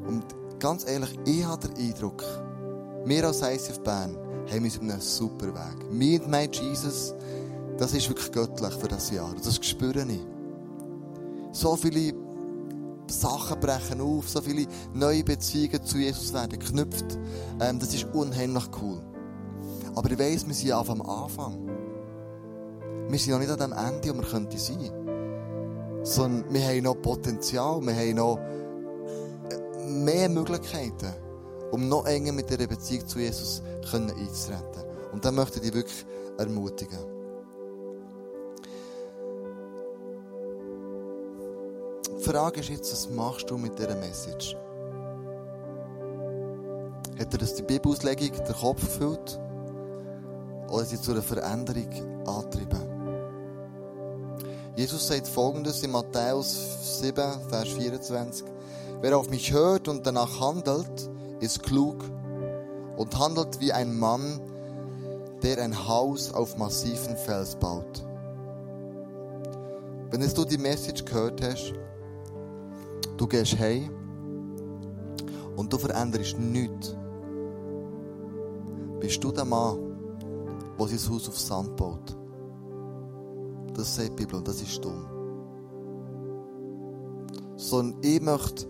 Und 0.06 0.24
ganz 0.60 0.86
ehrlich, 0.86 1.18
ich 1.24 1.44
habe 1.44 1.66
den 1.66 1.88
Eindruck, 1.90 2.22
wir 3.04 3.24
als 3.24 3.42
ICF 3.42 3.80
Bern 3.80 4.16
haben 4.48 4.64
uns 4.64 4.76
auf 4.76 4.82
einem 4.82 5.00
super 5.00 5.48
Weg. 5.48 5.92
Me 5.92 6.20
and 6.20 6.30
my 6.30 6.48
Jesus, 6.52 7.12
das 7.76 7.92
ist 7.92 8.08
wirklich 8.08 8.30
göttlich 8.30 8.74
für 8.74 8.88
das 8.88 9.10
Jahr. 9.10 9.34
Das 9.42 9.56
spüre 9.66 10.06
ich. 10.08 10.24
So 11.50 11.74
viele 11.74 12.14
Sachen 13.08 13.58
brechen 13.58 14.00
auf, 14.00 14.28
so 14.28 14.40
viele 14.40 14.68
neue 14.94 15.24
Beziehungen 15.24 15.82
zu 15.82 15.98
Jesus 15.98 16.32
werden 16.32 16.60
geknüpft. 16.60 17.18
Ähm, 17.60 17.80
das 17.80 17.92
ist 17.92 18.04
unheimlich 18.14 18.68
cool. 18.80 19.02
Aber 19.96 20.10
ich 20.10 20.18
weiss, 20.18 20.46
wir 20.46 20.54
sind 20.54 20.72
auf 20.72 20.90
am 20.90 21.00
Anfang. 21.00 21.56
Wir 23.08 23.18
sind 23.18 23.32
noch 23.32 23.38
nicht 23.38 23.50
an 23.50 23.58
dem 23.58 23.72
Ende, 23.72 24.10
wo 24.10 24.20
wir 24.20 24.28
könnten 24.28 24.58
sein. 24.58 24.90
Sondern 26.02 26.52
wir 26.52 26.60
haben 26.60 26.82
noch 26.82 26.94
Potenzial, 27.00 27.80
wir 27.80 27.94
haben 27.94 28.14
noch 28.14 28.38
mehr 29.88 30.28
Möglichkeiten, 30.28 31.14
um 31.72 31.88
noch 31.88 32.06
enger 32.06 32.32
mit 32.32 32.50
dieser 32.50 32.66
Beziehung 32.66 33.08
zu 33.08 33.18
Jesus 33.18 33.62
einzutreten. 33.90 34.84
Und 35.12 35.24
da 35.24 35.32
möchte 35.32 35.56
ich 35.56 35.62
dich 35.62 35.74
wirklich 35.74 36.06
ermutigen. 36.36 36.98
Die 42.18 42.22
Frage 42.22 42.60
ist 42.60 42.68
jetzt, 42.68 42.92
was 42.92 43.08
machst 43.08 43.48
du 43.48 43.56
mit 43.56 43.78
dieser 43.78 43.94
Message? 43.94 44.56
Hat 47.18 47.32
dir 47.32 47.38
das 47.38 47.54
die 47.54 47.62
Bibelauslegung 47.62 48.32
den 48.32 48.54
Kopf 48.54 48.80
gefüllt? 48.80 49.40
Sie 50.84 51.00
zu 51.00 51.12
einer 51.12 51.22
Veränderung 51.22 51.88
angetrieben? 52.26 52.96
Jesus 54.76 55.06
sagt 55.06 55.26
folgendes 55.26 55.82
in 55.82 55.90
Matthäus 55.90 57.00
7, 57.00 57.14
Vers 57.48 57.68
24. 57.68 58.44
Wer 59.00 59.16
auf 59.16 59.30
mich 59.30 59.52
hört 59.52 59.88
und 59.88 60.06
danach 60.06 60.40
handelt, 60.40 61.10
ist 61.40 61.62
klug 61.62 62.04
und 62.96 63.18
handelt 63.18 63.60
wie 63.60 63.72
ein 63.72 63.98
Mann, 63.98 64.40
der 65.42 65.62
ein 65.62 65.86
Haus 65.88 66.32
auf 66.32 66.56
massiven 66.56 67.16
Fels 67.16 67.56
baut. 67.56 68.04
Wenn 70.10 70.20
du 70.20 70.44
die 70.44 70.58
Message 70.58 71.04
gehört 71.04 71.42
hast, 71.42 71.72
du 73.16 73.26
gehst 73.26 73.58
heim 73.58 73.90
und 75.56 75.72
du 75.72 75.78
veränderst 75.78 76.38
nichts, 76.38 76.94
bist 79.00 79.22
du 79.22 79.32
der 79.32 79.44
Mann, 79.44 79.85
der 80.78 80.86
sein 80.88 81.12
Haus 81.12 81.28
auf 81.28 81.38
Sand 81.38 81.76
baut. 81.76 82.16
Das 83.74 83.96
sagt 83.96 84.10
die 84.10 84.24
Bibel 84.24 84.36
und 84.36 84.48
das 84.48 84.60
ist 84.62 84.82
dumm. 84.84 85.06
Sondern 87.56 88.02
ich 88.02 88.20
möchte 88.20 88.66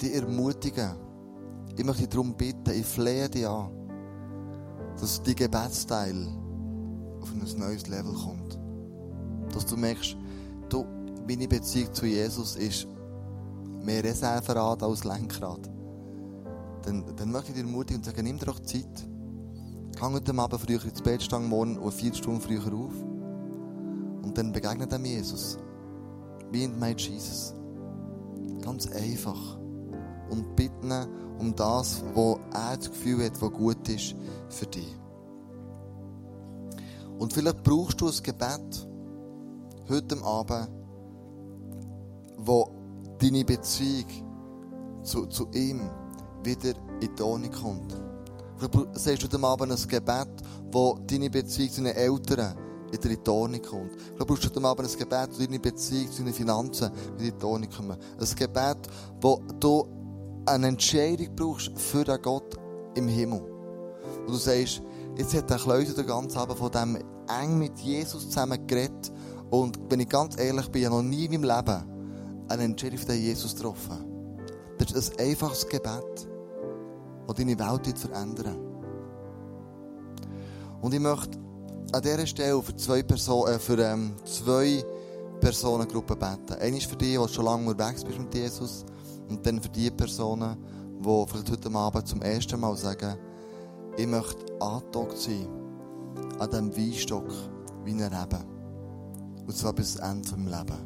dich 0.00 0.14
ermutigen. 0.14 0.96
Ich 1.76 1.84
möchte 1.84 2.02
dich 2.02 2.10
darum 2.10 2.34
bitten, 2.34 2.70
ich 2.70 2.86
flehe 2.86 3.28
dich 3.28 3.46
an, 3.46 3.70
dass 5.00 5.22
die 5.22 5.34
Gebetsteil 5.34 6.28
auf 7.20 7.32
ein 7.32 7.58
neues 7.58 7.88
Level 7.88 8.12
kommt. 8.12 8.58
Dass 9.52 9.66
du 9.66 9.76
merkst, 9.76 10.16
du, 10.68 10.84
meine 11.26 11.48
Beziehung 11.48 11.92
zu 11.92 12.06
Jesus 12.06 12.56
ist 12.56 12.86
mehr 13.82 14.04
Reserverad 14.04 14.82
als 14.82 15.04
Lenkrad. 15.04 15.70
Dann, 16.82 17.04
dann 17.16 17.32
möchte 17.32 17.50
ich 17.50 17.56
dir 17.56 17.64
ermutigen 17.64 17.98
und 17.98 18.04
sagen, 18.04 18.24
nimm 18.24 18.38
dir 18.38 18.46
doch 18.46 18.60
Zeit. 18.60 19.08
Gang 19.96 20.12
heute 20.12 20.36
Abend 20.36 20.60
früher 20.60 20.84
ins 20.84 21.02
Bett, 21.02 21.22
stang 21.22 21.48
morgen 21.48 21.78
und 21.78 21.94
vier 21.94 22.12
Stunden 22.12 22.40
früher 22.40 22.66
auf. 22.66 22.92
Und 24.22 24.32
dann 24.36 24.50
begegnet 24.50 24.90
dem 24.90 25.04
Jesus. 25.04 25.56
Wie 26.50 26.64
in 26.64 26.78
mein 26.78 26.96
Jesus. 26.96 27.54
Ganz 28.60 28.90
einfach 28.90 29.58
und 30.30 30.56
bitten 30.56 30.92
um 31.38 31.54
das, 31.54 32.02
was 32.14 32.38
er 32.52 32.76
das 32.76 32.90
Gefühl 32.90 33.24
hat, 33.24 33.40
was 33.40 33.52
gut 33.52 33.88
ist 33.88 34.16
für 34.48 34.66
dich. 34.66 34.96
Und 37.18 37.32
vielleicht 37.32 37.62
brauchst 37.62 38.00
du 38.00 38.08
ein 38.08 38.22
Gebet 38.22 38.88
heute 39.88 40.22
Abend, 40.24 40.68
wo 42.38 42.68
deine 43.18 43.44
Beziehung 43.44 44.06
zu, 45.02 45.26
zu 45.26 45.48
ihm 45.52 45.88
wieder 46.42 46.74
in 47.00 47.14
die 47.14 47.22
Ordnung 47.22 47.52
kommt. 47.52 48.03
Vielleicht 48.70 48.98
sagst 48.98 49.22
du 49.22 49.26
heute 49.26 49.46
Abend 49.46 49.72
ein 49.72 49.88
Gebet, 49.88 50.28
wo 50.72 50.98
deine 51.06 51.30
Beziehung 51.30 51.70
zu 51.70 51.82
deinen 51.82 51.96
Eltern 51.96 52.56
in 52.92 53.00
die 53.00 53.30
Ordnung 53.30 53.62
kommt. 53.62 53.92
Vielleicht 53.92 54.26
brauchst 54.26 54.44
du 54.44 54.48
heute 54.48 54.66
Abend 54.66 54.90
ein 54.90 54.98
Gebet, 54.98 55.28
wo 55.32 55.44
deine 55.44 55.58
Beziehung 55.58 56.10
zu 56.10 56.22
deinen 56.22 56.34
Finanzen 56.34 56.90
in 57.18 57.38
die 57.38 57.44
Ordnung 57.44 57.70
kommt. 57.70 57.98
Ein 58.20 58.36
Gebet, 58.36 58.78
wo 59.20 59.42
du 59.60 59.86
eine 60.46 60.68
Entscheidung 60.68 61.34
brauchst 61.34 61.78
für 61.78 62.04
den 62.04 62.20
Gott 62.22 62.56
im 62.94 63.08
Himmel. 63.08 63.42
Wo 64.26 64.32
du 64.32 64.38
sagst, 64.38 64.82
jetzt 65.16 65.34
hat 65.34 65.50
der 65.50 65.58
Kleuter 65.58 65.94
den 65.94 66.06
ganzen 66.06 66.38
Abend 66.38 66.58
von 66.58 66.70
dem 66.70 66.98
eng 67.28 67.58
mit 67.58 67.78
Jesus 67.80 68.28
zusammen 68.28 68.66
geredet. 68.66 69.12
Und 69.50 69.78
wenn 69.88 70.00
ich 70.00 70.08
ganz 70.08 70.38
ehrlich 70.38 70.68
bin, 70.68 70.82
ich 70.82 70.86
habe 70.86 70.96
noch 70.96 71.02
nie 71.02 71.26
in 71.26 71.40
meinem 71.40 71.56
Leben 71.56 72.46
eine 72.48 72.62
Entscheidung 72.62 72.98
für 72.98 73.06
den 73.06 73.22
Jesus 73.22 73.54
getroffen. 73.54 74.04
Das 74.78 74.92
ist 74.92 75.18
ein 75.18 75.30
einfaches 75.30 75.68
Gebet, 75.68 76.28
das 77.26 77.36
deine 77.36 77.58
Welt 77.58 77.98
verändern 77.98 78.56
Und 80.80 80.92
ich 80.92 81.00
möchte 81.00 81.38
an 81.92 82.02
dieser 82.02 82.26
Stelle 82.26 82.62
für 82.62 82.76
zwei, 82.76 83.02
Person, 83.02 83.48
äh, 83.48 83.58
für, 83.58 83.78
ähm, 83.78 84.16
zwei 84.24 84.84
Personengruppen 85.40 86.18
beten. 86.18 86.60
Eine 86.60 86.76
ist 86.76 86.86
für 86.86 86.96
die, 86.96 87.16
die 87.16 87.28
schon 87.28 87.44
lange 87.44 87.68
unterwegs 87.68 88.04
bist 88.04 88.18
mit 88.18 88.34
Jesus. 88.34 88.84
Und 89.28 89.46
dann 89.46 89.60
für 89.60 89.68
die 89.68 89.90
Personen, 89.90 90.56
die 90.98 91.04
vielleicht 91.04 91.50
heute 91.50 91.74
Abend 91.74 92.08
zum 92.08 92.20
ersten 92.22 92.60
Mal 92.60 92.76
sagen, 92.76 93.16
ich 93.96 94.06
möchte 94.06 94.60
angedockt 94.60 95.18
sein 95.18 95.46
an 96.38 96.50
diesem 96.50 96.76
Weinstock 96.76 97.30
wie 97.84 97.92
ein 97.92 98.02
Reben. 98.02 98.44
Und 99.46 99.56
zwar 99.56 99.72
bis 99.72 99.94
zum 99.94 100.04
Ende 100.04 100.36
meines 100.36 100.58
Lebens. 100.58 100.78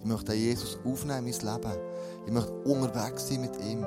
Ich 0.00 0.06
möchte 0.06 0.32
Jesus 0.34 0.78
aufnehmen 0.84 1.26
in 1.26 1.34
mein 1.44 1.60
Leben. 1.60 1.80
Ich 2.26 2.32
möchte 2.32 2.52
unterwegs 2.64 3.28
sein 3.28 3.40
mit 3.40 3.56
ihm. 3.62 3.84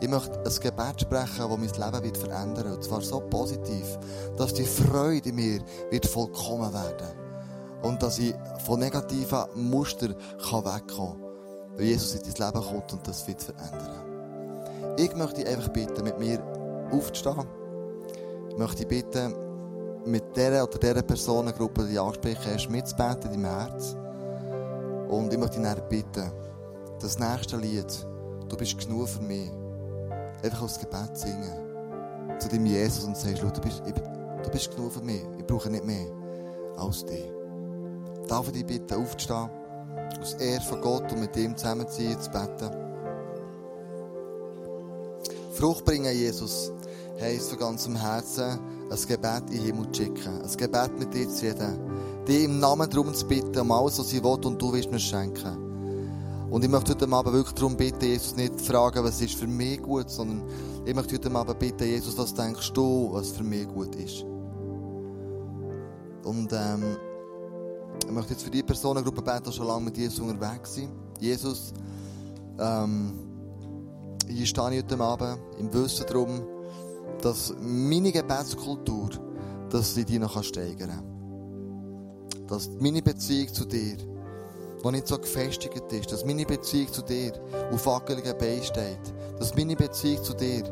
Ich 0.00 0.08
möchte 0.08 0.38
ein 0.38 0.44
Gebet 0.44 1.00
sprechen, 1.00 1.38
das 1.38 1.48
mein 1.48 1.60
Leben 1.60 2.04
wird 2.04 2.16
verändern 2.16 2.64
wird. 2.64 2.76
Und 2.76 2.84
zwar 2.84 3.00
so 3.00 3.20
positiv, 3.20 3.98
dass 4.36 4.52
die 4.52 4.64
Freude 4.64 5.30
in 5.30 5.36
mir 5.36 5.60
wird 5.90 6.06
vollkommen 6.06 6.72
werden 6.72 7.08
Und 7.82 8.02
dass 8.02 8.18
ich 8.18 8.34
von 8.64 8.80
negativen 8.80 9.46
Mustern 9.54 10.14
wegkommen 10.38 10.86
kann. 10.86 11.22
Weil 11.76 11.84
Jesus 11.84 12.14
in 12.14 12.22
dein 12.34 12.52
Leben 12.52 12.66
kommt 12.66 12.92
und 12.92 13.08
das 13.08 13.26
wird 13.26 13.42
verändern. 13.42 14.96
Ich 14.98 15.14
möchte 15.14 15.42
dich 15.42 15.48
einfach 15.48 15.68
bitten, 15.68 16.04
mit 16.04 16.18
mir 16.18 16.42
aufzustehen. 16.90 17.46
Ich 18.50 18.56
möchte 18.56 18.84
dich 18.84 18.88
bitten, 18.88 19.34
mit 20.06 20.36
dieser 20.36 20.64
oder 20.64 20.78
dieser 20.78 21.02
Personengruppe, 21.02 21.84
die 21.84 21.94
du 21.94 22.02
ansprechen 22.02 22.52
hast, 22.52 22.70
mitzubeten 22.70 23.32
in 23.32 23.42
deinem. 23.42 25.08
Und 25.08 25.32
ich 25.32 25.38
möchte 25.38 25.60
dich 25.60 25.82
bitten, 25.88 26.30
das 27.00 27.18
nächste 27.18 27.56
Lied, 27.56 28.06
du 28.48 28.56
bist 28.56 28.78
genug 28.78 29.08
für 29.08 29.22
mich, 29.22 29.50
einfach 30.42 30.62
als 30.62 30.78
Gebet 30.78 31.16
singen. 31.16 32.38
Zu 32.38 32.48
dem 32.48 32.66
Jesus 32.66 33.04
und 33.04 33.16
sagst, 33.16 33.42
du 33.42 33.60
bist, 33.60 33.82
ich, 33.86 33.94
du 33.94 34.50
bist 34.50 34.70
genug 34.74 34.92
für 34.92 35.00
mich, 35.00 35.22
ich 35.38 35.46
brauche 35.46 35.70
nicht 35.70 35.84
mehr 35.84 36.06
als 36.76 37.04
dich. 37.04 37.30
Darf 38.28 38.46
ich 38.48 38.52
dich 38.52 38.66
bitten, 38.66 38.94
aufzustehen, 38.94 39.48
aus 40.20 40.34
Ehre 40.34 40.60
von 40.62 40.80
Gott 40.80 41.12
und 41.12 41.20
mit 41.20 41.36
ihm 41.36 41.56
zusammenziehen, 41.56 42.20
zu 42.20 42.30
beten. 42.30 42.70
Frucht 45.52 45.84
bringen, 45.84 46.14
Jesus, 46.14 46.72
heisst 47.20 47.50
von 47.50 47.58
ganzem 47.58 47.96
Herzen, 47.96 48.58
ein 48.90 49.08
Gebet 49.08 49.42
in 49.48 49.56
den 49.56 49.64
Himmel 49.64 49.92
zu 49.92 50.02
schicken. 50.02 50.42
Ein 50.42 50.56
Gebet 50.56 50.98
mit 50.98 51.14
dir 51.14 51.28
zu 51.28 51.46
reden. 51.46 51.78
Dich 52.28 52.44
im 52.44 52.60
Namen 52.60 52.90
darum 52.90 53.14
zu 53.14 53.26
bitten, 53.26 53.58
um 53.58 53.72
alles, 53.72 53.98
was 53.98 54.12
ich 54.12 54.22
will 54.22 54.38
und 54.44 54.60
du 54.60 54.72
willst 54.72 54.90
mir 54.90 54.98
schenken. 54.98 55.65
Und 56.50 56.62
ich 56.62 56.70
möchte 56.70 56.92
heute 56.92 57.12
Abend 57.12 57.32
wirklich 57.32 57.54
darum 57.54 57.76
bitten, 57.76 58.04
Jesus 58.04 58.36
nicht 58.36 58.60
fragen, 58.60 59.02
was 59.02 59.20
ist 59.20 59.34
für 59.34 59.48
mich 59.48 59.82
gut, 59.82 60.08
sondern 60.08 60.44
ich 60.84 60.94
möchte 60.94 61.16
heute 61.16 61.30
Abend 61.34 61.58
bitten, 61.58 61.84
Jesus, 61.84 62.16
was 62.16 62.32
denkst 62.34 62.72
du, 62.72 63.08
was 63.12 63.30
für 63.30 63.42
mich 63.42 63.66
gut 63.66 63.94
ist. 63.96 64.24
Und 66.24 66.52
ähm, 66.52 66.96
ich 68.04 68.12
möchte 68.12 68.32
jetzt 68.32 68.44
für 68.44 68.50
die 68.50 68.62
Personengruppe 68.62 69.22
beten, 69.22 69.44
die 69.46 69.52
schon 69.52 69.66
lange 69.66 69.86
mit 69.86 69.96
Jesus 69.96 70.20
unterwegs 70.20 70.74
sind. 70.74 70.90
Jesus, 71.18 71.72
ähm, 72.58 73.12
hier 74.28 74.46
stehe 74.46 74.70
ich 74.74 74.84
heute 74.84 75.00
Abend 75.00 75.38
im 75.58 75.72
Wissen 75.72 76.06
darum, 76.06 76.42
dass 77.22 77.54
meine 77.60 78.12
Gebetskultur, 78.12 79.10
dass 79.70 79.94
sie 79.94 80.04
die 80.04 80.18
noch 80.20 80.40
steigern 80.44 80.90
kann. 80.90 82.46
Dass 82.46 82.70
meine 82.80 83.02
Beziehung 83.02 83.52
zu 83.52 83.64
dir 83.64 83.96
noch 84.86 84.92
nicht 84.92 85.08
so 85.08 85.18
gefestigt 85.18 85.92
ist, 85.92 86.12
dass 86.12 86.24
meine 86.24 86.46
Beziehung 86.46 86.92
zu 86.92 87.02
dir 87.02 87.32
auf 87.72 87.86
wackeligen 87.86 88.38
Beinen 88.38 88.62
steht, 88.62 89.00
dass 89.38 89.54
meine 89.56 89.74
Beziehung 89.74 90.22
zu 90.22 90.32
dir 90.32 90.62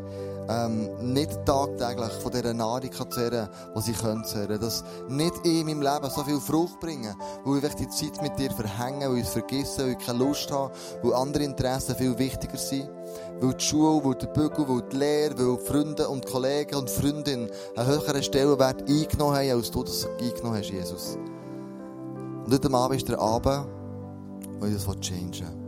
ähm, 0.48 1.12
nicht 1.12 1.44
tagtäglich 1.44 2.12
von 2.22 2.30
dieser 2.30 2.54
Nahrung 2.54 2.90
kann 2.90 3.10
zehren, 3.10 3.48
die 3.74 3.80
sie 3.80 3.92
können 3.92 4.24
zehren. 4.24 4.60
Dass 4.60 4.84
nicht 5.08 5.34
ich 5.42 5.60
in 5.60 5.66
meinem 5.66 5.82
Leben 5.82 6.10
so 6.10 6.22
viel 6.22 6.38
Frucht 6.38 6.78
bringe, 6.78 7.16
weil 7.44 7.64
ich 7.64 7.74
die 7.74 7.88
Zeit 7.88 8.22
mit 8.22 8.38
dir 8.38 8.52
verhänge, 8.52 9.10
weil 9.10 9.18
ich 9.18 9.24
es 9.24 9.32
vergesse, 9.32 9.82
weil 9.82 9.96
ich 9.98 10.06
keine 10.06 10.18
Lust 10.18 10.50
habe, 10.52 10.72
weil 11.02 11.14
andere 11.14 11.42
Interessen 11.42 11.96
viel 11.96 12.16
wichtiger 12.16 12.58
sind. 12.58 12.88
Weil 13.40 13.54
die 13.54 13.64
Schule, 13.64 14.04
weil 14.04 14.14
der 14.14 14.26
Bügel, 14.28 14.68
weil 14.68 14.82
die 14.92 14.96
Lehre, 14.96 15.38
weil 15.38 15.58
Freunde 15.58 16.08
und 16.08 16.26
Kollegen 16.26 16.76
und 16.76 16.90
Freundinnen 16.90 17.50
einen 17.74 17.86
höheren 17.88 18.22
Stellenwert 18.22 18.82
eingenommen 18.82 19.36
haben, 19.36 19.50
als 19.50 19.70
du 19.70 19.82
das 19.82 20.06
eingenommen 20.20 20.58
hast, 20.58 20.70
Jesus. 20.70 21.18
Und 22.44 22.52
heute 22.52 22.74
Abend 22.74 22.96
ist 22.98 23.08
der 23.08 23.18
Abend, 23.18 23.66
wo 24.61 24.66
ich 24.66 24.74
das 24.74 25.00
changen 25.00 25.32
will. 25.32 25.64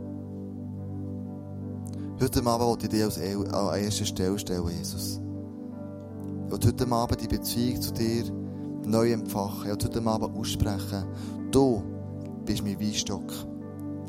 Heute 2.19 2.43
Abend 2.45 2.65
wollte 2.65 2.85
ich 2.85 2.91
dich 2.91 3.03
als 3.03 3.19
an 3.19 3.79
erster 3.79 4.05
Stelle 4.05 4.39
stellen, 4.39 4.67
Jesus. 4.69 5.21
Ich 6.47 6.51
will 6.51 6.59
heute 6.65 6.91
Abend 6.91 7.21
die 7.21 7.27
Beziehung 7.27 7.81
zu 7.81 7.93
dir 7.93 8.23
neu 8.85 9.11
empfachen. 9.11 9.69
Ich 9.69 9.83
will 9.83 9.89
heute 9.89 10.09
Abend 10.09 10.35
aussprechen, 10.35 11.05
du 11.51 11.83
bist 12.45 12.63
mein 12.63 12.79
Weinstock 12.79 13.31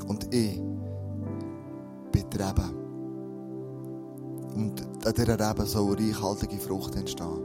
und 0.07 0.33
ich 0.35 0.57
bin 2.12 2.24
die 2.33 2.37
Rebe. 2.37 2.64
Und 4.55 5.07
an 5.07 5.14
dieser 5.14 5.51
Rebe 5.51 5.66
soll 5.66 5.97
eine 5.97 6.09
reichhaltige 6.09 6.57
Frucht 6.57 6.97
entstehen. 6.97 7.43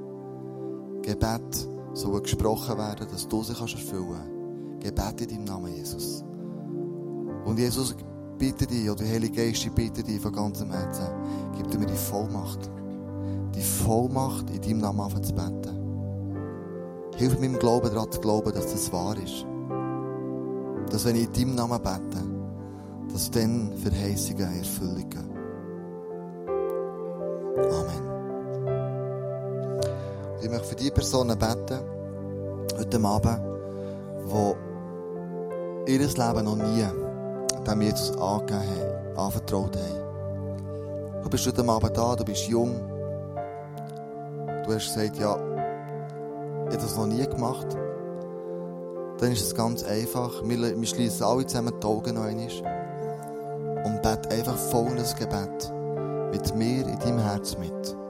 Gebet 1.02 1.68
soll 1.94 2.22
gesprochen 2.22 2.78
werden, 2.78 3.08
dass 3.12 3.28
du 3.28 3.44
sie 3.44 3.52
erfüllen 3.52 4.16
kannst. 4.80 4.96
Gebet 4.96 5.22
in 5.22 5.28
deinem 5.28 5.44
Namen, 5.44 5.76
Jesus. 5.76 6.24
Und 7.46 7.60
Jesus, 7.60 7.96
bitte 8.38 8.66
dich, 8.66 8.90
oder 8.90 9.06
Heilige 9.06 9.36
Geist, 9.36 9.66
ich 9.66 9.72
bitte 9.72 10.04
dich 10.04 10.20
von 10.20 10.34
ganzem 10.34 10.72
Herzen, 10.72 11.08
gib 11.58 11.70
dir 11.70 11.80
mir 11.80 11.86
die 11.86 11.94
Vollmacht. 11.94 12.70
Die 13.56 13.62
Vollmacht, 13.62 14.50
in 14.50 14.62
deinem 14.62 14.80
Namen 14.80 15.02
anfangen 15.02 15.24
zu 15.24 15.34
beten. 15.34 15.84
Hilf 17.16 17.40
mir 17.40 17.46
im 17.46 17.60
Glauben 17.60 17.94
daran 17.94 18.12
zu 18.12 18.20
glauben, 18.20 18.54
dass 18.54 18.72
das 18.72 18.92
wahr 18.92 19.16
ist. 19.18 19.46
Dass 20.92 21.06
wenn 21.06 21.16
ich 21.16 21.28
in 21.28 21.34
deinem 21.34 21.56
Namen 21.56 21.82
bete, 21.82 22.24
dass 23.12 23.30
dann 23.30 23.72
Verheißungen 23.78 24.60
Erfüllung 24.60 25.10
gehen. 25.10 25.30
Amen. 27.58 28.14
ich 30.42 30.50
möchte 30.50 30.68
für 30.68 30.76
die 30.76 30.92
Personen 30.92 31.38
beten, 31.38 31.80
heute 32.78 33.00
Abend, 33.06 33.40
die 35.88 35.92
ihr 35.94 36.00
Leben 36.00 36.46
noch 36.46 36.56
nie 36.56 37.03
dem 37.64 37.82
Jesus 37.82 38.18
angegeben 38.18 38.60
haben, 38.60 39.18
anvertraut 39.18 39.76
haben. 39.76 41.22
Du 41.24 41.30
bist 41.30 41.48
heute 41.48 41.68
Abend 41.68 41.98
da, 41.98 42.16
du 42.16 42.26
bist 42.26 42.48
jung. 42.48 42.76
Du 44.66 44.74
hast 44.74 44.94
gesagt, 44.94 45.18
ja, 45.18 45.36
ich 46.68 46.76
habe 46.76 46.78
das 46.78 46.98
noch 46.98 47.08
nie 47.08 47.26
gemacht. 47.26 47.68
Dann 49.20 49.32
ist 49.32 49.42
es 49.44 49.56
ganz 49.56 49.84
einfach. 49.84 50.44
Wir, 50.44 50.80
wir 50.80 50.88
schließen 50.88 51.26
alle 51.26 51.46
zusammen 51.46 51.74
die 51.82 51.86
Augen 51.86 52.16
noch 52.16 52.24
einmal 52.24 52.48
und 53.86 54.02
beten 54.02 54.32
einfach 54.32 54.58
folgendes 54.58 55.16
Gebet 55.16 55.72
mit 56.32 56.56
mir 56.56 56.88
in 56.88 57.00
deinem 57.00 57.20
Herz 57.20 57.58
mit. 57.58 58.03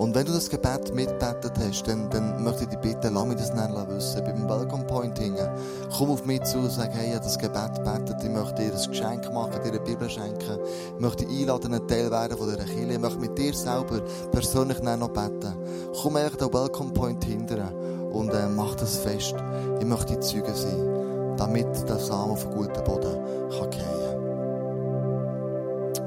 Und 0.00 0.14
wenn 0.14 0.24
du 0.24 0.32
das 0.32 0.48
Gebet 0.48 0.94
mitbetet 0.94 1.52
hast, 1.58 1.86
dann, 1.86 2.08
dann 2.08 2.42
möchte 2.42 2.62
ich 2.62 2.70
dich 2.70 2.78
bitten, 2.78 3.12
lass 3.12 3.26
mich 3.26 3.36
das 3.36 3.52
nicht 3.52 3.88
wissen. 3.90 4.24
Beim 4.24 4.48
Welcome 4.48 4.84
Point 4.84 5.18
hingen. 5.18 5.46
Komm 5.94 6.10
auf 6.10 6.24
mich 6.24 6.42
zu 6.44 6.56
und 6.56 6.70
sag, 6.70 6.94
hey, 6.94 7.08
ich 7.08 7.14
habe 7.16 7.24
das 7.24 7.38
Gebet 7.38 7.84
betet. 7.84 8.24
Ich 8.24 8.30
möchte 8.30 8.62
dir 8.62 8.72
ein 8.72 8.90
Geschenk 8.90 9.30
machen, 9.34 9.62
dir 9.62 9.68
eine 9.68 9.80
Bibel 9.80 10.08
schenken. 10.08 10.58
Ich 10.94 11.00
möchte 11.00 11.26
einladen, 11.28 11.74
ein 11.74 11.86
Teil 11.86 12.10
werden 12.10 12.38
von 12.38 12.48
dieser 12.50 12.64
Kirche. 12.64 12.92
Ich 12.94 12.98
möchte 12.98 13.18
mit 13.18 13.36
dir 13.36 13.52
selber 13.52 14.00
persönlich 14.32 14.80
noch 14.80 15.08
beten. 15.08 15.54
Komm 16.00 16.16
einfach 16.16 16.38
den 16.38 16.50
Welcome 16.50 16.92
Point 16.92 17.22
hindern 17.22 17.74
und 18.10 18.30
äh, 18.30 18.48
mach 18.48 18.76
das 18.76 18.96
fest. 18.96 19.34
Ich 19.80 19.86
möchte 19.86 20.18
Zeuge 20.20 20.54
sein, 20.54 21.36
damit 21.36 21.86
der 21.86 21.98
Samen 21.98 22.32
auf 22.32 22.48
guten 22.48 22.82
Boden 22.84 23.18
kann 23.50 23.70
fallen. 23.70 24.10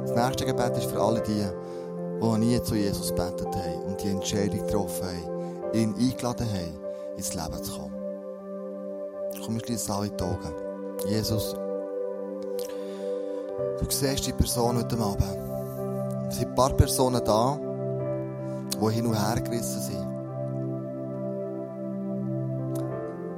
Das 0.01 0.15
nächste 0.15 0.45
Gebet 0.45 0.77
ist 0.77 0.89
für 0.89 0.99
alle 0.99 1.21
die, 1.21 1.45
die 2.23 2.37
nie 2.39 2.61
zu 2.61 2.75
Jesus 2.75 3.11
betet 3.11 3.53
haben 3.55 3.83
und 3.85 4.01
die 4.01 4.09
Entscheidung 4.09 4.65
getroffen 4.65 5.05
haben, 5.05 5.73
ihn 5.73 5.93
eingeladen 5.95 6.47
haben, 6.47 6.79
ins 7.17 7.33
Leben 7.33 7.63
zu 7.63 7.71
kommen. 7.73 7.93
Komm, 9.43 9.55
wir 9.55 9.61
schließen 9.61 9.93
alle 9.93 10.11
Augen. 10.21 10.53
Jesus, 11.07 11.55
du 13.79 13.85
siehst 13.89 14.25
die 14.25 14.31
Person 14.31 14.77
heute 14.77 14.97
Abend. 14.97 15.23
Es 16.29 16.37
sind 16.37 16.49
ein 16.49 16.55
paar 16.55 16.73
Personen 16.73 17.21
da, 17.25 17.59
die 18.71 18.93
hin 18.93 19.05
und 19.05 19.15
her 19.15 19.41
gerissen 19.41 19.81
sind. 19.81 19.97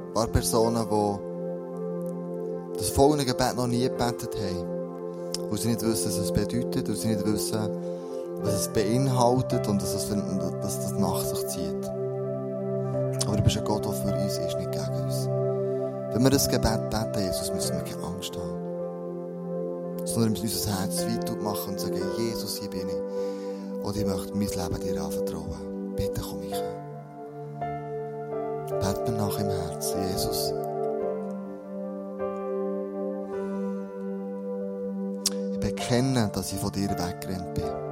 Ein 0.06 0.14
paar 0.14 0.28
Personen, 0.28 0.86
die 0.88 2.78
das 2.78 2.90
folgende 2.90 3.24
Gebet 3.24 3.56
noch 3.56 3.66
nie 3.66 3.82
gebetet 3.82 4.36
haben. 4.36 5.50
Weil 5.50 5.58
sie 5.58 5.68
nicht 5.68 5.82
wissen, 5.82 6.06
was 6.06 6.18
es 6.18 6.32
bedeutet, 6.32 6.88
weil 6.88 6.96
sie 6.96 7.08
nicht 7.08 7.26
wissen, 7.26 7.95
was 8.46 8.54
es 8.54 8.68
beinhaltet 8.68 9.66
und 9.68 9.82
dass 9.82 9.94
es 9.94 10.08
dass 10.08 10.80
das 10.80 10.92
nach 10.92 11.20
sich 11.20 11.46
zieht. 11.48 11.88
Aber 13.26 13.36
du 13.36 13.42
bist 13.42 13.58
ein 13.58 13.64
Gott, 13.64 13.84
der 13.84 13.92
für 13.92 14.14
uns 14.14 14.38
ist, 14.38 14.56
nicht 14.56 14.72
gegen 14.72 15.02
uns. 15.02 15.28
Wenn 16.12 16.22
wir 16.22 16.30
das 16.30 16.48
Gebet 16.48 16.88
beten, 16.90 17.24
Jesus, 17.24 17.52
müssen 17.52 17.76
wir 17.76 17.82
keine 17.82 18.04
Angst 18.04 18.36
haben. 18.36 20.06
Sondern 20.06 20.34
wir 20.34 20.42
müssen 20.42 20.56
unser 20.56 20.80
Herz 20.80 21.04
weit 21.04 21.42
machen 21.42 21.72
und 21.72 21.80
sagen, 21.80 22.00
Jesus, 22.16 22.58
hier 22.58 22.70
bin 22.70 22.88
ich. 22.88 23.84
Und 23.84 23.96
ich 23.96 24.06
möchte 24.06 24.34
mein 24.34 24.48
Leben 24.48 24.80
dir 24.80 25.02
anvertrauen. 25.02 25.94
Bitte 25.96 26.20
komm 26.20 26.42
ich 26.42 26.52
her. 26.52 26.76
Bet 28.80 29.08
mir 29.08 29.16
nach 29.16 29.38
im 29.38 29.48
Herzen, 29.48 29.98
Jesus. 30.12 30.52
Ich 35.52 35.60
bekenne, 35.60 36.30
dass 36.32 36.52
ich 36.52 36.58
von 36.58 36.70
dir 36.70 36.90
weggerannt 36.90 37.54
bin. 37.54 37.85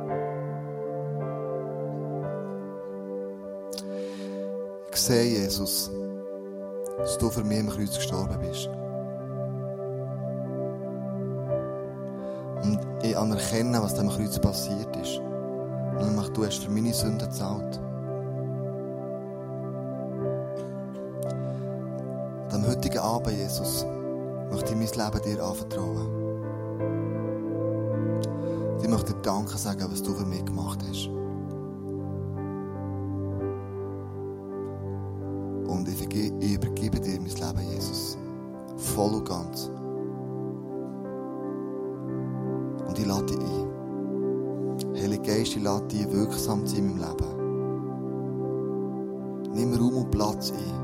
Sehe, 5.05 5.43
Jesus, 5.43 5.91
dass 6.97 7.19
du 7.19 7.29
für 7.29 7.45
mich 7.45 7.59
im 7.59 7.69
Kreuz 7.69 7.95
gestorben 7.95 8.39
bist. 8.41 8.69
Und 12.63 12.81
ich 13.03 13.17
anerkenne, 13.17 13.83
was 13.83 13.95
dem 13.95 14.09
Kreuz 14.09 14.39
passiert 14.39 14.97
ist. 14.97 15.21
Nämlich, 16.01 16.29
du 16.31 16.47
hast 16.47 16.65
für 16.65 16.71
meine 16.71 16.95
Sünden 16.95 17.19
gezahlt. 17.19 17.81
Am 22.51 22.67
heutigen 22.67 22.99
Abend, 22.99 23.37
Jesus, 23.37 23.85
möchte 24.51 24.73
ich 24.73 24.95
mein 24.95 25.13
Leben 25.13 25.23
dir 25.23 25.45
anvertrauen. 25.45 26.09
Ich 28.81 28.89
möchte 28.89 29.13
dir 29.13 29.23
Danke 29.23 29.59
sagen, 29.59 29.87
was 29.91 30.03
du 30.03 30.15
für 30.15 30.25
mich 30.25 30.45
gemacht 30.47 30.81
hast. 30.89 31.11
Voll 38.95 39.15
und 39.15 39.29
ganz. 39.29 39.71
Und 42.87 42.97
ich 42.97 43.07
lade 43.07 43.27
dich 43.27 43.39
ein. 43.39 43.69
Heilige 44.95 45.23
Geist, 45.23 45.57
ich 45.57 45.63
lade 45.63 45.87
dich 45.89 46.09
wirksam 46.13 46.65
zu 46.65 46.77
in 46.77 46.97
meinem 46.97 47.17
Leben. 47.19 47.35
Nimm 49.53 49.75
Raum 49.75 49.97
und 49.97 50.11
Platz 50.13 50.53
ein. 50.53 50.84